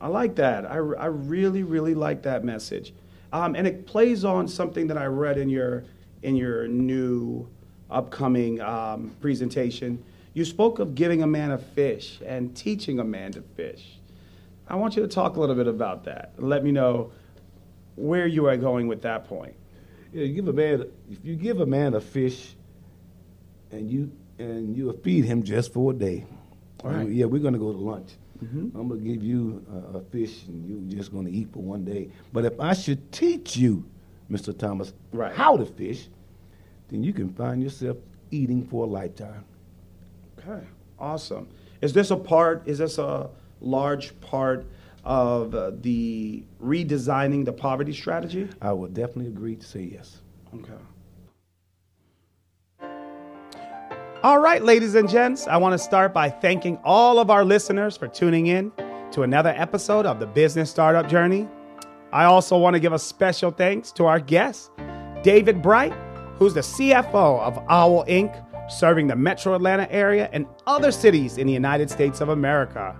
I 0.00 0.08
like 0.08 0.36
that. 0.36 0.64
I, 0.64 0.76
I 0.76 1.06
really, 1.06 1.62
really 1.62 1.94
like 1.94 2.22
that 2.22 2.44
message. 2.44 2.94
Um, 3.32 3.54
and 3.54 3.66
it 3.66 3.86
plays 3.86 4.24
on 4.24 4.48
something 4.48 4.86
that 4.88 4.98
I 4.98 5.06
read 5.06 5.38
in 5.38 5.48
your 5.48 5.84
in 6.22 6.36
your 6.36 6.68
new 6.68 7.48
upcoming 7.90 8.60
um, 8.60 9.14
presentation. 9.20 10.02
You 10.34 10.44
spoke 10.44 10.78
of 10.78 10.94
giving 10.94 11.22
a 11.22 11.26
man 11.26 11.50
a 11.50 11.58
fish 11.58 12.20
and 12.24 12.54
teaching 12.56 12.98
a 13.00 13.04
man 13.04 13.32
to 13.32 13.42
fish. 13.42 13.98
I 14.68 14.76
want 14.76 14.96
you 14.96 15.02
to 15.02 15.08
talk 15.08 15.36
a 15.36 15.40
little 15.40 15.56
bit 15.56 15.66
about 15.66 16.04
that. 16.04 16.32
Let 16.38 16.62
me 16.62 16.70
know 16.70 17.12
where 17.96 18.26
you 18.26 18.46
are 18.46 18.56
going 18.56 18.86
with 18.86 19.02
that 19.02 19.26
point. 19.26 19.54
Yeah, 20.12 20.24
you 20.24 20.34
give 20.34 20.48
a 20.48 20.52
man 20.52 20.86
if 21.10 21.24
you 21.24 21.36
give 21.36 21.60
a 21.60 21.66
man 21.66 21.94
a 21.94 22.00
fish, 22.00 22.54
and 23.70 23.90
you 23.90 24.10
and 24.38 24.76
you 24.76 24.92
feed 25.04 25.24
him 25.24 25.42
just 25.42 25.72
for 25.72 25.92
a 25.92 25.94
day. 25.94 26.26
All 26.84 26.90
right. 26.90 27.08
Yeah, 27.08 27.26
we're 27.26 27.42
gonna 27.42 27.58
go 27.58 27.72
to 27.72 27.78
lunch. 27.78 28.10
Mhm. 28.44 28.74
I'm 28.74 28.88
gonna 28.88 29.00
give 29.00 29.22
you 29.22 29.62
a, 29.92 29.98
a 29.98 30.00
fish, 30.00 30.46
and 30.48 30.90
you're 30.90 30.98
just 30.98 31.12
gonna 31.12 31.28
eat 31.28 31.52
for 31.52 31.60
one 31.62 31.84
day. 31.84 32.08
But 32.32 32.44
if 32.46 32.58
I 32.58 32.72
should 32.72 33.12
teach 33.12 33.56
you, 33.56 33.84
Mr. 34.30 34.56
Thomas, 34.56 34.92
Right. 35.12 35.34
how 35.34 35.56
to 35.56 35.66
fish, 35.66 36.08
then 36.88 37.02
you 37.02 37.12
can 37.12 37.28
find 37.34 37.62
yourself 37.62 37.98
eating 38.30 38.62
for 38.64 38.84
a 38.84 38.88
lifetime. 38.88 39.44
Okay, 40.38 40.64
awesome. 40.98 41.48
Is 41.82 41.92
this 41.92 42.10
a 42.10 42.16
part? 42.16 42.62
Is 42.66 42.78
this 42.78 42.96
a 42.98 43.28
large 43.60 44.18
part 44.20 44.64
of 45.04 45.54
uh, 45.54 45.72
the 45.82 46.42
redesigning 46.62 47.44
the 47.44 47.52
poverty 47.52 47.92
strategy? 47.92 48.48
I 48.62 48.72
would 48.72 48.94
definitely 48.94 49.26
agree 49.26 49.56
to 49.56 49.66
say 49.66 49.82
yes. 49.82 50.20
Okay. 50.54 50.72
All 54.22 54.38
right, 54.38 54.62
ladies 54.62 54.96
and 54.96 55.08
gents, 55.08 55.46
I 55.46 55.56
want 55.56 55.72
to 55.72 55.78
start 55.78 56.12
by 56.12 56.28
thanking 56.28 56.78
all 56.84 57.18
of 57.18 57.30
our 57.30 57.42
listeners 57.42 57.96
for 57.96 58.06
tuning 58.06 58.48
in 58.48 58.70
to 59.12 59.22
another 59.22 59.54
episode 59.56 60.04
of 60.04 60.20
the 60.20 60.26
Business 60.26 60.68
Startup 60.68 61.08
Journey. 61.08 61.48
I 62.12 62.24
also 62.24 62.58
want 62.58 62.74
to 62.74 62.80
give 62.80 62.92
a 62.92 62.98
special 62.98 63.50
thanks 63.50 63.90
to 63.92 64.04
our 64.04 64.20
guest, 64.20 64.72
David 65.22 65.62
Bright, 65.62 65.94
who's 66.36 66.52
the 66.52 66.60
CFO 66.60 67.40
of 67.40 67.64
Owl 67.70 68.04
Inc., 68.04 68.70
serving 68.70 69.06
the 69.06 69.16
metro 69.16 69.54
Atlanta 69.54 69.90
area 69.90 70.28
and 70.34 70.46
other 70.66 70.92
cities 70.92 71.38
in 71.38 71.46
the 71.46 71.54
United 71.54 71.88
States 71.88 72.20
of 72.20 72.28
America. 72.28 72.94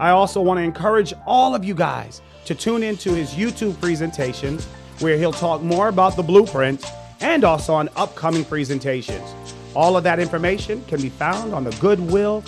I 0.00 0.10
also 0.10 0.40
want 0.40 0.58
to 0.58 0.64
encourage 0.64 1.14
all 1.26 1.54
of 1.54 1.64
you 1.64 1.76
guys 1.76 2.22
to 2.46 2.56
tune 2.56 2.82
into 2.82 3.14
his 3.14 3.34
YouTube 3.34 3.80
presentations 3.80 4.64
where 4.98 5.16
he'll 5.16 5.30
talk 5.30 5.62
more 5.62 5.86
about 5.86 6.16
the 6.16 6.24
blueprint 6.24 6.84
and 7.20 7.44
also 7.44 7.72
on 7.72 7.88
upcoming 7.94 8.44
presentations. 8.44 9.32
All 9.74 9.96
of 9.96 10.04
that 10.04 10.18
information 10.18 10.84
can 10.86 11.00
be 11.00 11.08
found 11.08 11.54
on 11.54 11.64
the 11.64 11.70
Goodwill 11.72 12.44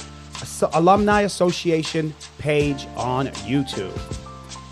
Alumni 0.72 1.22
Association 1.22 2.14
page 2.38 2.86
on 2.96 3.28
YouTube. 3.28 3.96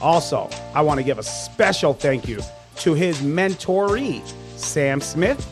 Also, 0.00 0.48
I 0.74 0.80
want 0.82 0.98
to 0.98 1.04
give 1.04 1.18
a 1.18 1.22
special 1.22 1.94
thank 1.94 2.26
you 2.26 2.40
to 2.76 2.94
his 2.94 3.20
mentoree, 3.20 4.26
Sam 4.56 5.00
Smith. 5.00 5.46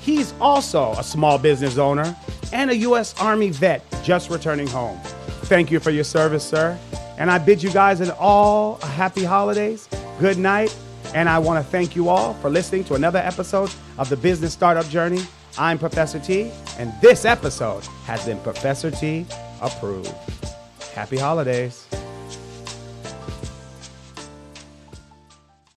He's 0.00 0.34
also 0.40 0.92
a 0.92 1.02
small 1.02 1.38
business 1.38 1.78
owner 1.78 2.14
and 2.52 2.70
a 2.70 2.76
U.S. 2.76 3.18
Army 3.20 3.50
vet 3.50 3.82
just 4.02 4.30
returning 4.30 4.66
home. 4.66 4.98
Thank 5.44 5.70
you 5.70 5.80
for 5.80 5.90
your 5.90 6.04
service, 6.04 6.44
sir. 6.44 6.78
And 7.16 7.30
I 7.30 7.38
bid 7.38 7.62
you 7.62 7.70
guys 7.70 8.00
in 8.00 8.10
all 8.12 8.78
a 8.82 8.86
happy 8.86 9.24
holidays, 9.24 9.88
good 10.18 10.36
night, 10.36 10.76
and 11.14 11.28
I 11.28 11.38
want 11.38 11.64
to 11.64 11.70
thank 11.70 11.96
you 11.96 12.08
all 12.08 12.34
for 12.34 12.50
listening 12.50 12.84
to 12.84 12.94
another 12.94 13.20
episode 13.20 13.70
of 13.98 14.08
the 14.08 14.16
Business 14.16 14.52
Startup 14.52 14.86
Journey. 14.88 15.22
I'm 15.56 15.78
Professor 15.78 16.18
T, 16.18 16.50
and 16.78 16.92
this 17.00 17.24
episode 17.24 17.84
has 18.06 18.26
been 18.26 18.40
Professor 18.40 18.90
T 18.90 19.24
approved. 19.60 20.12
Happy 20.94 21.16
holidays. 21.16 21.83